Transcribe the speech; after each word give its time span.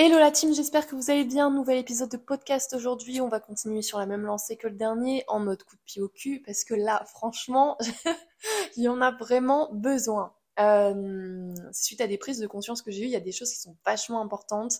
Hello 0.00 0.16
la 0.16 0.30
team, 0.30 0.54
j'espère 0.54 0.86
que 0.86 0.94
vous 0.94 1.10
allez 1.10 1.24
bien. 1.24 1.50
Nouvel 1.50 1.76
épisode 1.76 2.08
de 2.08 2.16
podcast 2.16 2.72
aujourd'hui. 2.72 3.20
On 3.20 3.28
va 3.28 3.40
continuer 3.40 3.82
sur 3.82 3.98
la 3.98 4.06
même 4.06 4.22
lancée 4.22 4.56
que 4.56 4.68
le 4.68 4.76
dernier, 4.76 5.24
en 5.26 5.40
mode 5.40 5.64
coup 5.64 5.74
de 5.74 5.80
pied 5.84 6.00
au 6.00 6.08
cul, 6.08 6.40
parce 6.46 6.62
que 6.62 6.74
là, 6.74 7.04
franchement, 7.06 7.76
il 8.76 8.84
y 8.84 8.86
en 8.86 9.00
a 9.00 9.10
vraiment 9.10 9.68
besoin. 9.72 10.36
Euh, 10.60 11.52
suite 11.72 12.00
à 12.00 12.06
des 12.06 12.16
prises 12.16 12.38
de 12.38 12.46
conscience 12.46 12.80
que 12.80 12.92
j'ai 12.92 13.02
eues, 13.02 13.06
il 13.06 13.10
y 13.10 13.16
a 13.16 13.20
des 13.20 13.32
choses 13.32 13.50
qui 13.50 13.60
sont 13.60 13.76
vachement 13.84 14.20
importantes. 14.20 14.74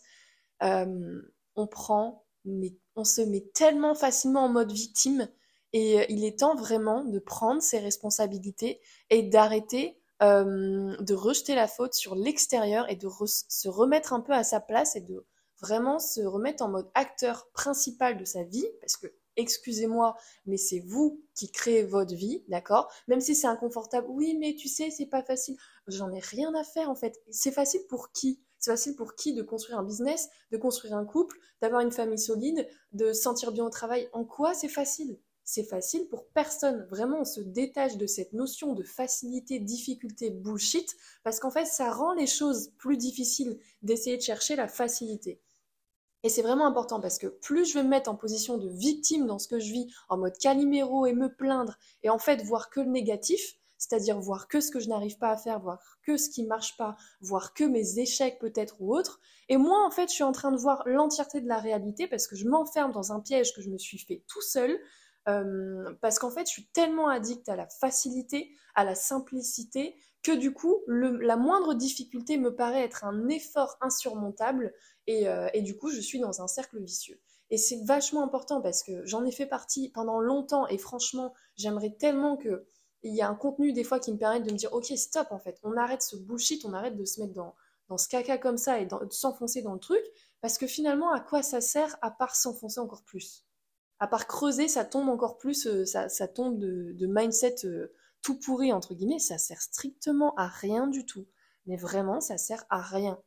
Euh, 0.62 1.20
on 1.56 1.66
prend, 1.66 2.24
mais 2.44 2.76
on 2.94 3.02
se 3.02 3.20
met 3.20 3.44
tellement 3.54 3.96
facilement 3.96 4.44
en 4.44 4.48
mode 4.48 4.70
victime, 4.70 5.28
et 5.72 5.98
euh, 5.98 6.04
il 6.10 6.24
est 6.24 6.38
temps 6.38 6.54
vraiment 6.54 7.02
de 7.02 7.18
prendre 7.18 7.60
ses 7.60 7.80
responsabilités 7.80 8.80
et 9.10 9.24
d'arrêter 9.24 9.97
euh, 10.22 10.96
de 11.00 11.14
rejeter 11.14 11.54
la 11.54 11.68
faute 11.68 11.94
sur 11.94 12.14
l'extérieur 12.14 12.90
et 12.90 12.96
de 12.96 13.08
se 13.26 13.68
remettre 13.68 14.12
un 14.12 14.20
peu 14.20 14.32
à 14.32 14.44
sa 14.44 14.60
place 14.60 14.96
et 14.96 15.00
de 15.00 15.24
vraiment 15.60 15.98
se 15.98 16.20
remettre 16.20 16.62
en 16.62 16.68
mode 16.68 16.90
acteur 16.94 17.48
principal 17.52 18.16
de 18.16 18.24
sa 18.24 18.44
vie, 18.44 18.66
parce 18.80 18.96
que 18.96 19.08
excusez-moi, 19.36 20.16
mais 20.46 20.56
c'est 20.56 20.80
vous 20.80 21.22
qui 21.34 21.50
créez 21.50 21.84
votre 21.84 22.14
vie, 22.14 22.44
d'accord? 22.48 22.90
Même 23.06 23.20
si 23.20 23.34
c'est 23.34 23.46
inconfortable, 23.46 24.06
oui, 24.10 24.36
mais 24.38 24.54
tu 24.54 24.68
sais, 24.68 24.90
c'est 24.90 25.06
pas 25.06 25.22
facile. 25.22 25.56
J'en 25.86 26.12
ai 26.12 26.20
rien 26.20 26.54
à 26.54 26.64
faire 26.64 26.90
en 26.90 26.94
fait. 26.96 27.20
C'est 27.30 27.52
facile 27.52 27.82
pour 27.88 28.12
qui? 28.12 28.40
C'est 28.58 28.72
facile 28.72 28.96
pour 28.96 29.14
qui 29.14 29.34
de 29.34 29.42
construire 29.42 29.78
un 29.78 29.84
business, 29.84 30.28
de 30.50 30.56
construire 30.58 30.96
un 30.96 31.04
couple, 31.04 31.38
d'avoir 31.60 31.80
une 31.80 31.92
famille 31.92 32.18
solide, 32.18 32.68
de 32.92 33.12
se 33.12 33.22
sentir 33.22 33.52
bien 33.52 33.64
au 33.64 33.70
travail? 33.70 34.08
En 34.12 34.24
quoi 34.24 34.54
c'est 34.54 34.68
facile? 34.68 35.18
C'est 35.50 35.64
facile 35.64 36.06
pour 36.08 36.26
personne. 36.26 36.86
Vraiment, 36.90 37.20
on 37.20 37.24
se 37.24 37.40
détache 37.40 37.96
de 37.96 38.06
cette 38.06 38.34
notion 38.34 38.74
de 38.74 38.82
facilité, 38.82 39.58
difficulté, 39.58 40.28
bullshit, 40.28 40.94
parce 41.24 41.40
qu'en 41.40 41.50
fait, 41.50 41.64
ça 41.64 41.90
rend 41.90 42.12
les 42.12 42.26
choses 42.26 42.70
plus 42.76 42.98
difficiles 42.98 43.58
d'essayer 43.80 44.18
de 44.18 44.22
chercher 44.22 44.56
la 44.56 44.68
facilité. 44.68 45.40
Et 46.22 46.28
c'est 46.28 46.42
vraiment 46.42 46.66
important 46.66 47.00
parce 47.00 47.16
que 47.16 47.28
plus 47.28 47.64
je 47.64 47.78
vais 47.78 47.82
me 47.82 47.88
mettre 47.88 48.10
en 48.10 48.14
position 48.14 48.58
de 48.58 48.68
victime 48.68 49.26
dans 49.26 49.38
ce 49.38 49.48
que 49.48 49.58
je 49.58 49.72
vis, 49.72 49.86
en 50.10 50.18
mode 50.18 50.36
caliméro 50.36 51.06
et 51.06 51.14
me 51.14 51.34
plaindre, 51.34 51.78
et 52.02 52.10
en 52.10 52.18
fait 52.18 52.42
voir 52.42 52.68
que 52.68 52.80
le 52.80 52.90
négatif, 52.90 53.56
c'est-à-dire 53.78 54.20
voir 54.20 54.48
que 54.48 54.60
ce 54.60 54.70
que 54.70 54.80
je 54.80 54.90
n'arrive 54.90 55.16
pas 55.16 55.30
à 55.30 55.38
faire, 55.38 55.60
voir 55.60 55.80
que 56.02 56.18
ce 56.18 56.28
qui 56.28 56.42
marche 56.42 56.76
pas, 56.76 56.94
voir 57.22 57.54
que 57.54 57.64
mes 57.64 57.98
échecs 57.98 58.38
peut-être 58.38 58.82
ou 58.82 58.94
autres. 58.94 59.18
Et 59.48 59.56
moi, 59.56 59.82
en 59.86 59.90
fait, 59.90 60.10
je 60.10 60.14
suis 60.14 60.24
en 60.24 60.32
train 60.32 60.52
de 60.52 60.58
voir 60.58 60.82
l'entièreté 60.84 61.40
de 61.40 61.48
la 61.48 61.58
réalité 61.58 62.06
parce 62.06 62.26
que 62.26 62.36
je 62.36 62.46
m'enferme 62.46 62.92
dans 62.92 63.12
un 63.12 63.20
piège 63.20 63.54
que 63.54 63.62
je 63.62 63.70
me 63.70 63.78
suis 63.78 63.98
fait 63.98 64.22
tout 64.26 64.42
seul, 64.42 64.78
euh, 65.28 65.92
parce 66.00 66.18
qu'en 66.18 66.30
fait, 66.30 66.46
je 66.46 66.52
suis 66.52 66.66
tellement 66.68 67.08
addict 67.08 67.48
à 67.48 67.56
la 67.56 67.68
facilité, 67.68 68.54
à 68.74 68.84
la 68.84 68.94
simplicité, 68.94 69.96
que 70.22 70.32
du 70.32 70.52
coup, 70.52 70.82
la 70.86 71.36
moindre 71.36 71.74
difficulté 71.74 72.38
me 72.38 72.54
paraît 72.54 72.82
être 72.82 73.04
un 73.04 73.28
effort 73.28 73.76
insurmontable, 73.80 74.74
euh, 75.08 75.48
et, 75.54 75.62
du 75.62 75.76
coup, 75.76 75.90
je 75.90 76.00
suis 76.00 76.18
dans 76.18 76.42
un 76.42 76.48
cercle 76.48 76.80
vicieux. 76.80 77.20
Et 77.50 77.56
c'est 77.56 77.82
vachement 77.84 78.22
important 78.22 78.60
parce 78.60 78.82
que 78.82 79.06
j'en 79.06 79.24
ai 79.24 79.32
fait 79.32 79.46
partie 79.46 79.90
pendant 79.90 80.20
longtemps, 80.20 80.66
et 80.68 80.78
franchement, 80.78 81.34
j'aimerais 81.56 81.96
tellement 81.98 82.36
que 82.36 82.66
il 83.02 83.14
y 83.14 83.22
a 83.22 83.28
un 83.28 83.36
contenu 83.36 83.72
des 83.72 83.84
fois 83.84 84.00
qui 84.00 84.12
me 84.12 84.18
permette 84.18 84.42
de 84.42 84.50
me 84.50 84.56
dire, 84.56 84.72
ok, 84.72 84.86
stop, 84.96 85.28
en 85.30 85.38
fait, 85.38 85.58
on 85.62 85.76
arrête 85.76 86.02
ce 86.02 86.16
bullshit, 86.16 86.64
on 86.64 86.74
arrête 86.74 86.96
de 86.96 87.04
se 87.04 87.20
mettre 87.20 87.32
dans, 87.32 87.54
dans 87.88 87.96
ce 87.96 88.08
caca 88.08 88.38
comme 88.38 88.58
ça 88.58 88.80
et 88.80 88.86
de 88.86 88.96
s'enfoncer 89.10 89.62
dans 89.62 89.72
le 89.72 89.80
truc, 89.80 90.02
parce 90.40 90.58
que 90.58 90.66
finalement, 90.66 91.10
à 91.12 91.20
quoi 91.20 91.42
ça 91.42 91.60
sert 91.60 91.96
à 92.02 92.10
part 92.10 92.34
s'enfoncer 92.34 92.80
encore 92.80 93.04
plus? 93.04 93.47
À 94.00 94.06
part 94.06 94.26
creuser, 94.26 94.68
ça 94.68 94.84
tombe 94.84 95.08
encore 95.08 95.38
plus, 95.38 95.66
euh, 95.66 95.84
ça, 95.84 96.28
tombe 96.28 96.58
de, 96.58 97.06
mindset 97.06 97.64
euh, 97.64 97.92
tout 98.22 98.38
pourri, 98.38 98.72
entre 98.72 98.94
guillemets, 98.94 99.18
ça 99.18 99.38
sert 99.38 99.60
strictement 99.60 100.34
à 100.36 100.46
rien 100.46 100.86
du 100.86 101.04
tout. 101.04 101.26
Mais 101.66 101.76
vraiment, 101.76 102.20
ça 102.20 102.38
sert 102.38 102.64
à 102.70 102.80
rien. 102.80 103.20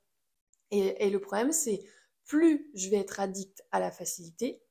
Et, 0.71 1.09
le 1.09 1.19
problème, 1.19 1.51
c'est 1.51 1.83
plus 2.25 2.71
je 2.73 2.89
vais 2.89 2.97
être 2.97 3.19
addict 3.19 3.61
à 3.71 3.79
la 3.81 3.91
facilité, 3.91 4.61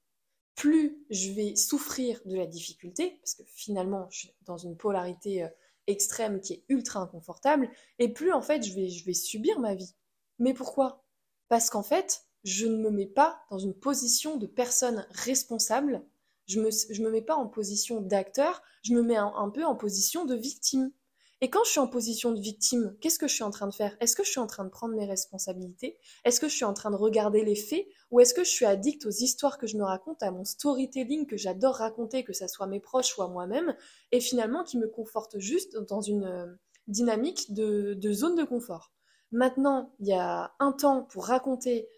plus 0.54 1.04
je 1.10 1.32
vais 1.32 1.56
souffrir 1.56 2.20
de 2.24 2.36
la 2.36 2.46
difficulté, 2.46 3.18
parce 3.20 3.34
que 3.34 3.42
finalement, 3.54 4.08
je 4.10 4.20
suis 4.20 4.34
dans 4.42 4.56
une 4.56 4.76
polarité 4.76 5.44
euh, 5.44 5.48
extrême 5.86 6.40
qui 6.40 6.54
est 6.54 6.64
ultra 6.68 7.00
inconfortable, 7.00 7.70
et 7.98 8.08
plus 8.08 8.32
en 8.32 8.40
fait, 8.40 8.62
je 8.62 8.74
vais, 8.74 8.88
je 8.88 9.04
vais 9.04 9.12
subir 9.14 9.60
ma 9.60 9.74
vie. 9.74 9.94
Mais 10.38 10.54
pourquoi? 10.54 11.04
Parce 11.48 11.68
qu'en 11.68 11.82
fait, 11.82 12.24
je 12.44 12.66
ne 12.66 12.76
me 12.76 12.90
mets 12.90 13.06
pas 13.06 13.42
dans 13.50 13.58
une 13.58 13.74
position 13.74 14.36
de 14.36 14.46
personne 14.46 15.06
responsable, 15.10 16.02
je 16.46 16.60
me, 16.60 16.70
je 16.70 17.02
me 17.02 17.10
mets 17.10 17.22
pas 17.22 17.36
en 17.36 17.46
position 17.46 18.00
d'acteur, 18.00 18.62
je 18.82 18.94
me 18.94 19.02
mets 19.02 19.16
un, 19.16 19.50
peu 19.50 19.64
en 19.64 19.76
position 19.76 20.24
de 20.24 20.34
victime. 20.34 20.90
Et 21.42 21.48
quand 21.48 21.64
je 21.64 21.70
suis 21.70 21.80
en 21.80 21.86
position 21.86 22.32
de 22.32 22.40
victime, 22.40 22.96
qu'est-ce 23.00 23.18
que 23.18 23.28
je 23.28 23.34
suis 23.34 23.44
en 23.44 23.50
train 23.50 23.66
de 23.66 23.72
faire? 23.72 23.96
Est-ce 24.00 24.14
que 24.14 24.24
je 24.24 24.30
suis 24.30 24.40
en 24.40 24.46
train 24.46 24.64
de 24.64 24.68
prendre 24.68 24.94
mes 24.94 25.06
responsabilités? 25.06 25.98
Est-ce 26.24 26.38
que 26.38 26.48
je 26.48 26.54
suis 26.54 26.66
en 26.66 26.74
train 26.74 26.90
de 26.90 26.96
regarder 26.96 27.44
les 27.44 27.54
faits? 27.54 27.86
Ou 28.10 28.20
est-ce 28.20 28.34
que 28.34 28.44
je 28.44 28.50
suis 28.50 28.66
addict 28.66 29.06
aux 29.06 29.10
histoires 29.10 29.56
que 29.56 29.66
je 29.66 29.78
me 29.78 29.84
raconte, 29.84 30.22
à 30.22 30.30
mon 30.32 30.44
storytelling 30.44 31.26
que 31.26 31.38
j'adore 31.38 31.76
raconter, 31.76 32.24
que 32.24 32.34
ça 32.34 32.46
soit 32.46 32.66
mes 32.66 32.80
proches 32.80 33.16
ou 33.16 33.22
à 33.22 33.28
moi-même, 33.28 33.74
et 34.12 34.20
finalement 34.20 34.64
qui 34.64 34.76
me 34.76 34.88
conforte 34.88 35.38
juste 35.38 35.78
dans 35.88 36.02
une 36.02 36.24
euh, 36.24 36.46
dynamique 36.88 37.54
de, 37.54 37.94
de 37.94 38.12
zone 38.12 38.34
de 38.34 38.44
confort? 38.44 38.92
Maintenant, 39.32 39.94
il 40.00 40.08
y 40.08 40.12
a 40.12 40.52
un 40.58 40.72
temps 40.72 41.04
pour 41.04 41.26
raconter 41.26 41.88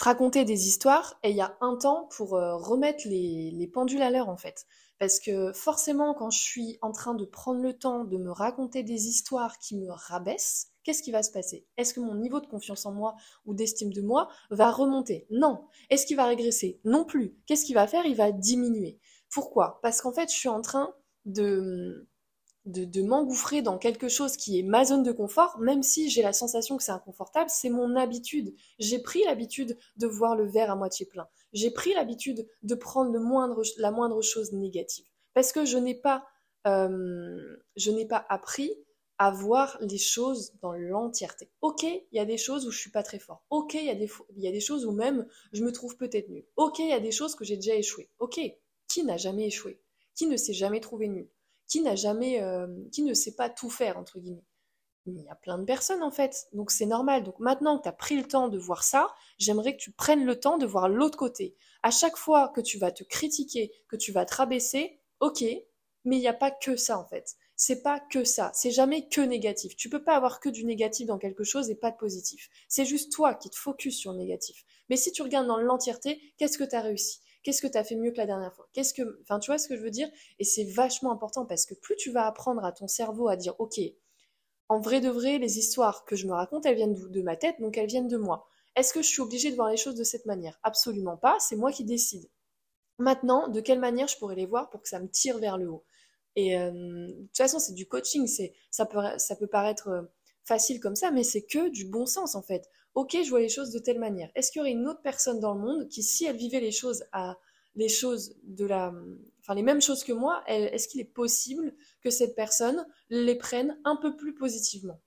raconter 0.00 0.44
des 0.44 0.66
histoires 0.66 1.18
et 1.22 1.30
il 1.30 1.36
y 1.36 1.40
a 1.40 1.56
un 1.60 1.76
temps 1.76 2.08
pour 2.16 2.36
euh, 2.36 2.56
remettre 2.56 3.06
les, 3.06 3.70
pendules 3.72 4.02
à 4.02 4.10
l'heure 4.10 4.28
en 4.28 4.36
fait. 4.36 4.66
Parce 4.98 5.20
que 5.20 5.52
forcément 5.52 6.14
quand 6.14 6.30
je 6.30 6.40
suis 6.40 6.78
en 6.82 6.92
train 6.92 7.14
de 7.14 7.24
prendre 7.24 7.60
le 7.60 7.78
temps 7.78 8.04
de 8.04 8.16
me 8.16 8.30
raconter 8.30 8.82
des 8.82 9.06
histoires 9.06 9.58
qui 9.58 9.76
me 9.76 9.88
rabaissent, 9.90 10.72
qu'est-ce 10.82 11.02
qui 11.02 11.12
va 11.12 11.22
se 11.22 11.30
passer? 11.30 11.66
Est-ce 11.76 11.94
que 11.94 12.00
mon 12.00 12.14
niveau 12.14 12.40
de 12.40 12.46
confiance 12.46 12.86
en 12.86 12.92
moi 12.92 13.14
ou 13.46 13.54
d'estime 13.54 13.92
de 13.92 14.02
moi 14.02 14.28
va 14.50 14.70
remonter? 14.70 15.26
Non. 15.30 15.66
Est-ce 15.90 16.06
qu'il 16.06 16.16
va 16.16 16.26
régresser? 16.26 16.80
Non 16.84 17.04
plus. 17.04 17.36
Qu'est-ce 17.46 17.64
qu'il 17.64 17.74
va 17.74 17.86
faire? 17.86 18.06
Il 18.06 18.16
va 18.16 18.32
diminuer. 18.32 18.98
Pourquoi? 19.30 19.78
Parce 19.82 20.00
qu'en 20.00 20.12
fait 20.12 20.30
je 20.30 20.36
suis 20.36 20.48
en 20.48 20.60
train 20.60 20.92
de 21.24 22.08
de, 22.64 23.02
m'engouffrer 23.02 23.62
dans 23.62 23.78
quelque 23.78 24.08
chose 24.08 24.36
qui 24.36 24.58
est 24.58 24.62
ma 24.62 24.84
zone 24.84 25.02
de 25.02 25.12
confort, 25.12 25.58
même 25.58 25.82
si 25.82 26.10
j'ai 26.10 26.22
la 26.22 26.32
sensation 26.32 26.76
que 26.76 26.82
c'est 26.82 26.92
inconfortable, 26.92 27.50
c'est 27.50 27.70
mon 27.70 27.96
habitude. 27.96 28.54
J'ai 28.78 28.98
pris 28.98 29.24
l'habitude 29.24 29.78
de 29.96 30.06
voir 30.06 30.36
le 30.36 30.46
verre 30.46 30.70
à 30.70 30.76
moitié 30.76 31.06
plein. 31.06 31.28
J'ai 31.52 31.70
pris 31.70 31.94
l'habitude 31.94 32.46
de 32.62 32.74
prendre 32.74 33.12
la 33.78 33.90
moindre 33.90 34.22
chose 34.22 34.52
négative. 34.52 35.06
Parce 35.34 35.52
que 35.52 35.64
je 35.64 35.78
n'ai 35.78 35.94
pas, 35.94 36.26
euh, 36.66 37.56
pas 38.08 38.26
appris 38.28 38.72
à 39.18 39.30
voir 39.32 39.76
les 39.80 39.98
choses 39.98 40.52
dans 40.62 40.72
l'entièreté. 40.72 41.50
Ok, 41.60 41.82
il 41.82 42.06
y 42.12 42.20
a 42.20 42.24
des 42.24 42.38
choses 42.38 42.66
où 42.66 42.70
je 42.70 42.78
suis 42.78 42.90
pas 42.90 43.02
très 43.02 43.18
fort. 43.18 43.44
Ok, 43.50 43.74
il 43.74 43.84
y, 43.84 43.90
a 43.90 43.94
des, 43.94 44.08
il 44.36 44.42
y 44.42 44.48
a 44.48 44.52
des 44.52 44.60
choses 44.60 44.86
où 44.86 44.92
même 44.92 45.26
je 45.52 45.64
me 45.64 45.72
trouve 45.72 45.96
peut-être 45.96 46.28
nul. 46.28 46.46
Ok, 46.56 46.78
il 46.78 46.88
y 46.88 46.92
a 46.92 47.00
des 47.00 47.10
choses 47.10 47.34
que 47.34 47.44
j'ai 47.44 47.56
déjà 47.56 47.74
échoué. 47.74 48.08
Ok, 48.20 48.40
qui 48.86 49.04
n'a 49.04 49.16
jamais 49.16 49.46
échoué? 49.46 49.80
Qui 50.14 50.26
ne 50.26 50.36
s'est 50.36 50.52
jamais 50.52 50.80
trouvé 50.80 51.08
nul? 51.08 51.28
Qui 51.68 51.82
n'a 51.82 51.94
jamais, 51.94 52.42
euh, 52.42 52.66
qui 52.92 53.02
ne 53.02 53.14
sait 53.14 53.34
pas 53.34 53.50
tout 53.50 53.70
faire, 53.70 53.98
entre 53.98 54.18
guillemets. 54.18 54.44
Il 55.06 55.22
y 55.22 55.28
a 55.28 55.34
plein 55.34 55.58
de 55.58 55.64
personnes 55.64 56.02
en 56.02 56.10
fait, 56.10 56.48
donc 56.52 56.70
c'est 56.70 56.86
normal. 56.86 57.24
Donc 57.24 57.38
maintenant 57.38 57.78
que 57.78 57.84
tu 57.84 57.88
as 57.88 57.92
pris 57.92 58.16
le 58.16 58.26
temps 58.26 58.48
de 58.48 58.58
voir 58.58 58.84
ça, 58.84 59.08
j'aimerais 59.38 59.76
que 59.76 59.80
tu 59.80 59.90
prennes 59.90 60.24
le 60.24 60.38
temps 60.38 60.58
de 60.58 60.66
voir 60.66 60.88
l'autre 60.88 61.16
côté. 61.16 61.56
À 61.82 61.90
chaque 61.90 62.16
fois 62.16 62.48
que 62.48 62.60
tu 62.60 62.78
vas 62.78 62.90
te 62.90 63.04
critiquer, 63.04 63.72
que 63.88 63.96
tu 63.96 64.12
vas 64.12 64.26
te 64.26 64.34
rabaisser, 64.34 65.00
ok, 65.20 65.42
mais 66.04 66.16
il 66.16 66.20
n'y 66.20 66.28
a 66.28 66.34
pas 66.34 66.50
que 66.50 66.76
ça 66.76 66.98
en 66.98 67.06
fait. 67.06 67.36
C'est 67.56 67.82
pas 67.82 68.00
que 68.00 68.22
ça, 68.22 68.50
c'est 68.54 68.70
jamais 68.70 69.08
que 69.08 69.20
négatif. 69.20 69.76
Tu 69.76 69.88
peux 69.88 70.04
pas 70.04 70.14
avoir 70.14 70.40
que 70.40 70.48
du 70.48 70.64
négatif 70.64 71.06
dans 71.06 71.18
quelque 71.18 71.44
chose 71.44 71.70
et 71.70 71.74
pas 71.74 71.90
de 71.90 71.96
positif. 71.96 72.50
C'est 72.68 72.84
juste 72.84 73.10
toi 73.10 73.34
qui 73.34 73.50
te 73.50 73.56
focus 73.56 73.96
sur 73.96 74.12
le 74.12 74.18
négatif. 74.18 74.64
Mais 74.90 74.96
si 74.96 75.10
tu 75.10 75.22
regardes 75.22 75.46
dans 75.46 75.58
l'entièreté, 75.58 76.20
qu'est-ce 76.36 76.58
que 76.58 76.64
tu 76.64 76.76
as 76.76 76.82
réussi? 76.82 77.20
Qu'est-ce 77.48 77.62
que 77.62 77.66
tu 77.66 77.78
as 77.78 77.84
fait 77.84 77.96
mieux 77.96 78.10
que 78.10 78.18
la 78.18 78.26
dernière 78.26 78.52
fois? 78.52 78.68
Qu'est-ce 78.74 78.92
que 78.92 79.22
enfin 79.22 79.38
tu 79.38 79.50
vois 79.50 79.56
ce 79.56 79.68
que 79.68 79.74
je 79.74 79.80
veux 79.80 79.90
dire? 79.90 80.10
Et 80.38 80.44
c'est 80.44 80.64
vachement 80.64 81.10
important 81.10 81.46
parce 81.46 81.64
que 81.64 81.72
plus 81.72 81.96
tu 81.96 82.10
vas 82.10 82.26
apprendre 82.26 82.62
à 82.62 82.72
ton 82.72 82.88
cerveau 82.88 83.26
à 83.28 83.36
dire 83.36 83.54
OK, 83.58 83.80
en 84.68 84.80
vrai 84.80 85.00
de 85.00 85.08
vrai, 85.08 85.38
les 85.38 85.58
histoires 85.58 86.04
que 86.04 86.14
je 86.14 86.26
me 86.26 86.34
raconte, 86.34 86.66
elles 86.66 86.76
viennent 86.76 86.92
de, 86.92 87.22
ma 87.22 87.36
tête, 87.36 87.58
donc 87.58 87.78
elles 87.78 87.86
viennent 87.86 88.06
de 88.06 88.18
moi. 88.18 88.46
Est-ce 88.76 88.92
que 88.92 89.00
je 89.00 89.08
suis 89.08 89.22
obligée 89.22 89.50
de 89.50 89.56
voir 89.56 89.70
les 89.70 89.78
choses 89.78 89.94
de 89.94 90.04
cette 90.04 90.26
manière? 90.26 90.60
Absolument 90.62 91.16
pas, 91.16 91.38
c'est 91.40 91.56
moi 91.56 91.72
qui 91.72 91.84
décide. 91.84 92.28
Maintenant, 92.98 93.48
de 93.48 93.62
quelle 93.62 93.80
manière 93.80 94.08
je 94.08 94.18
pourrais 94.18 94.36
les 94.36 94.44
voir 94.44 94.68
pour 94.68 94.82
que 94.82 94.88
ça 94.90 95.00
me 95.00 95.08
tire 95.08 95.38
vers 95.38 95.56
le 95.56 95.70
haut? 95.70 95.86
Et 96.36 96.58
euh, 96.58 96.70
de 96.70 97.26
toute 97.28 97.36
façon, 97.38 97.58
c'est 97.58 97.72
du 97.72 97.88
coaching, 97.88 98.26
c'est 98.26 98.52
ça 98.70 98.84
peut 98.84 99.46
paraître 99.46 99.88
euh, 99.88 100.02
facile 100.44 100.80
comme 100.80 100.96
ça, 100.96 101.10
mais 101.12 101.24
c'est 101.24 101.46
que 101.46 101.70
du 101.70 101.86
bon 101.86 102.04
sens 102.04 102.34
en 102.34 102.42
fait 102.42 102.68
ok, 102.98 103.16
je 103.22 103.30
vois 103.30 103.38
les 103.38 103.48
choses 103.48 103.70
de 103.70 103.78
telle 103.78 104.00
manière. 104.00 104.28
Est-ce 104.34 104.50
qu'il 104.50 104.58
y 104.58 104.62
aurait 104.62 104.72
une 104.72 104.88
autre 104.88 105.02
personne 105.02 105.38
dans 105.38 105.54
le 105.54 105.60
monde 105.60 105.88
qui, 105.88 106.02
si 106.02 106.24
elle 106.24 106.36
vivait 106.36 106.58
les 106.58 106.72
choses 106.72 107.04
les 107.76 107.88
choses 107.88 108.34
de 108.42 108.64
la, 108.64 108.92
enfin 109.40 109.54
les 109.54 109.62
mêmes 109.62 109.80
choses 109.80 110.02
que 110.02 110.12
moi, 110.12 110.42
est-ce 110.48 110.88
qu'il 110.88 111.00
est 111.00 111.04
possible 111.04 111.72
que 112.02 112.10
cette 112.10 112.34
personne 112.34 112.84
les 113.08 113.36
prenne 113.36 113.78
un 113.84 113.94
peu 113.94 114.16
plus 114.16 114.34
positivement? 114.34 115.00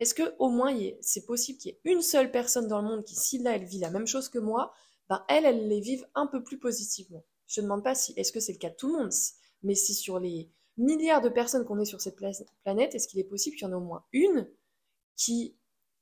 Est-ce 0.00 0.14
que 0.14 0.34
au 0.40 0.48
moins 0.48 0.76
c'est 1.00 1.26
possible 1.26 1.60
qu'il 1.60 1.70
y 1.70 1.74
ait 1.74 1.80
une 1.84 2.02
seule 2.02 2.32
personne 2.32 2.66
dans 2.66 2.82
le 2.82 2.88
monde 2.88 3.04
qui, 3.04 3.14
si 3.14 3.38
là 3.38 3.54
elle 3.54 3.64
vit 3.64 3.78
la 3.78 3.90
même 3.90 4.08
chose 4.08 4.28
que 4.28 4.40
moi, 4.40 4.72
ben 5.08 5.24
elle, 5.28 5.44
elle 5.44 5.68
les 5.68 5.80
vive 5.80 6.04
un 6.16 6.26
peu 6.26 6.42
plus 6.42 6.58
positivement? 6.58 7.24
Je 7.46 7.60
ne 7.60 7.66
demande 7.66 7.84
pas 7.84 7.94
si, 7.94 8.14
est-ce 8.16 8.32
que 8.32 8.40
c'est 8.40 8.52
le 8.52 8.58
cas 8.58 8.70
de 8.70 8.74
tout 8.74 8.88
le 8.88 8.98
monde, 8.98 9.12
mais 9.62 9.76
si 9.76 9.94
sur 9.94 10.18
les 10.18 10.50
milliards 10.76 11.22
de 11.22 11.28
personnes 11.28 11.64
qu'on 11.64 11.78
est 11.78 11.84
sur 11.84 12.00
cette 12.00 12.16
planète, 12.16 12.94
est-ce 12.96 13.06
qu'il 13.06 13.20
est 13.20 13.24
possible 13.24 13.54
qu'il 13.54 13.68
y 13.68 13.70
en 13.70 13.72
ait 13.72 13.76
au 13.76 13.80
moins 13.80 14.04
une 14.12 14.50
qui 15.14 15.56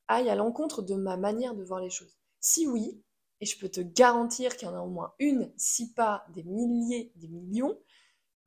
aille 0.08 0.30
à 0.30 0.34
l'encontre 0.34 0.82
de 0.82 0.94
ma 0.94 1.16
manière 1.16 1.54
de 1.54 1.64
voir 1.64 1.80
les 1.80 1.90
choses. 1.90 2.16
Si 2.40 2.66
oui, 2.66 3.02
et 3.40 3.46
je 3.46 3.58
peux 3.58 3.68
te 3.68 3.80
garantir 3.80 4.56
qu'il 4.56 4.68
y 4.68 4.70
en 4.70 4.76
a 4.76 4.80
au 4.80 4.88
moins 4.88 5.12
une, 5.18 5.52
si 5.56 5.92
pas 5.92 6.24
des 6.34 6.42
milliers, 6.44 7.12
des 7.16 7.28
millions, 7.28 7.78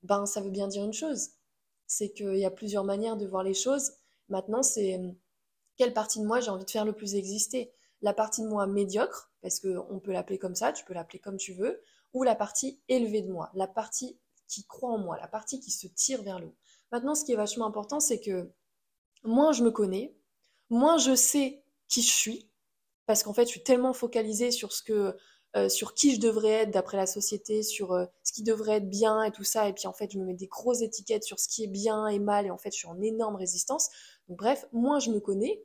ben 0.03 0.25
ça 0.25 0.41
veut 0.41 0.49
bien 0.49 0.67
dire 0.67 0.83
une 0.83 0.93
chose. 0.93 1.29
C'est 1.85 2.11
qu'il 2.11 2.37
y 2.37 2.45
a 2.45 2.51
plusieurs 2.51 2.83
manières 2.83 3.17
de 3.17 3.27
voir 3.27 3.43
les 3.43 3.53
choses. 3.53 3.91
Maintenant, 4.29 4.63
c'est 4.63 4.99
quelle 5.77 5.93
partie 5.93 6.19
de 6.19 6.25
moi 6.25 6.39
j'ai 6.39 6.49
envie 6.49 6.65
de 6.65 6.69
faire 6.71 6.85
le 6.85 6.93
plus 6.93 7.15
exister? 7.15 7.73
La 8.01 8.13
partie 8.13 8.41
de 8.41 8.47
moi 8.47 8.65
médiocre, 8.65 9.31
parce 9.41 9.59
qu'on 9.59 9.99
peut 9.99 10.11
l'appeler 10.11 10.39
comme 10.39 10.55
ça, 10.55 10.71
tu 10.71 10.85
peux 10.85 10.93
l'appeler 10.93 11.19
comme 11.19 11.37
tu 11.37 11.53
veux, 11.53 11.81
ou 12.13 12.23
la 12.23 12.35
partie 12.35 12.81
élevée 12.87 13.21
de 13.21 13.31
moi, 13.31 13.51
la 13.53 13.67
partie 13.67 14.19
qui 14.47 14.65
croit 14.65 14.91
en 14.91 14.97
moi, 14.97 15.17
la 15.17 15.27
partie 15.27 15.59
qui 15.59 15.71
se 15.71 15.87
tire 15.87 16.23
vers 16.23 16.39
le 16.39 16.47
haut. 16.47 16.55
Maintenant, 16.91 17.13
ce 17.13 17.23
qui 17.23 17.33
est 17.33 17.37
vachement 17.37 17.67
important, 17.67 17.99
c'est 17.99 18.19
que 18.19 18.51
moins 19.23 19.51
je 19.51 19.63
me 19.63 19.69
connais, 19.69 20.15
moins 20.69 20.97
je 20.97 21.15
sais 21.15 21.63
qui 21.87 22.01
je 22.01 22.11
suis, 22.11 22.49
parce 23.05 23.23
qu'en 23.23 23.33
fait, 23.33 23.45
je 23.45 23.49
suis 23.49 23.63
tellement 23.63 23.93
focalisée 23.93 24.51
sur 24.51 24.71
ce 24.71 24.83
que, 24.83 25.15
euh, 25.55 25.69
sur 25.69 25.95
qui 25.95 26.13
je 26.13 26.19
devrais 26.19 26.49
être 26.49 26.71
d'après 26.71 26.97
la 26.97 27.07
société, 27.07 27.63
sur 27.63 27.93
euh, 27.93 28.05
ce 28.23 28.33
qui 28.33 28.43
devrait 28.43 28.77
être 28.77 28.89
bien 28.89 29.23
et 29.23 29.31
tout 29.31 29.43
ça, 29.43 29.67
et 29.67 29.73
puis 29.73 29.87
en 29.87 29.93
fait, 29.93 30.11
je 30.11 30.19
me 30.19 30.25
mets 30.25 30.35
des 30.35 30.47
grosses 30.47 30.81
étiquettes 30.81 31.23
sur 31.23 31.39
ce 31.39 31.47
qui 31.47 31.63
est 31.63 31.67
bien 31.67 32.07
et 32.07 32.19
mal, 32.19 32.45
et 32.45 32.51
en 32.51 32.57
fait, 32.57 32.71
je 32.71 32.77
suis 32.77 32.87
en 32.87 33.01
énorme 33.01 33.35
résistance. 33.35 33.89
Bref, 34.27 34.67
moins 34.71 34.99
je 34.99 35.09
me 35.11 35.19
connais, 35.19 35.63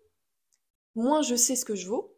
moins 0.94 1.22
je 1.22 1.34
sais 1.34 1.56
ce 1.56 1.64
que 1.64 1.74
je 1.74 1.86
vaux, 1.86 2.16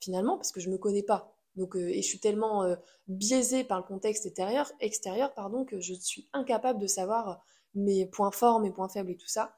finalement, 0.00 0.36
parce 0.36 0.52
que 0.52 0.60
je 0.60 0.68
me 0.68 0.78
connais 0.78 1.02
pas. 1.02 1.34
Donc, 1.56 1.74
euh, 1.74 1.88
et 1.88 2.02
je 2.02 2.06
suis 2.08 2.20
tellement 2.20 2.76
biaisée 3.08 3.64
par 3.64 3.78
le 3.78 3.84
contexte 3.84 4.26
extérieur, 4.26 4.70
extérieur 4.80 5.32
pardon, 5.32 5.64
que 5.64 5.80
je 5.80 5.94
suis 5.94 6.28
incapable 6.34 6.80
de 6.80 6.86
savoir 6.86 7.42
mes 7.74 8.04
points 8.06 8.30
forts, 8.30 8.60
mes 8.60 8.70
points 8.70 8.90
faibles 8.90 9.10
et 9.10 9.16
tout 9.16 9.28
ça 9.28 9.54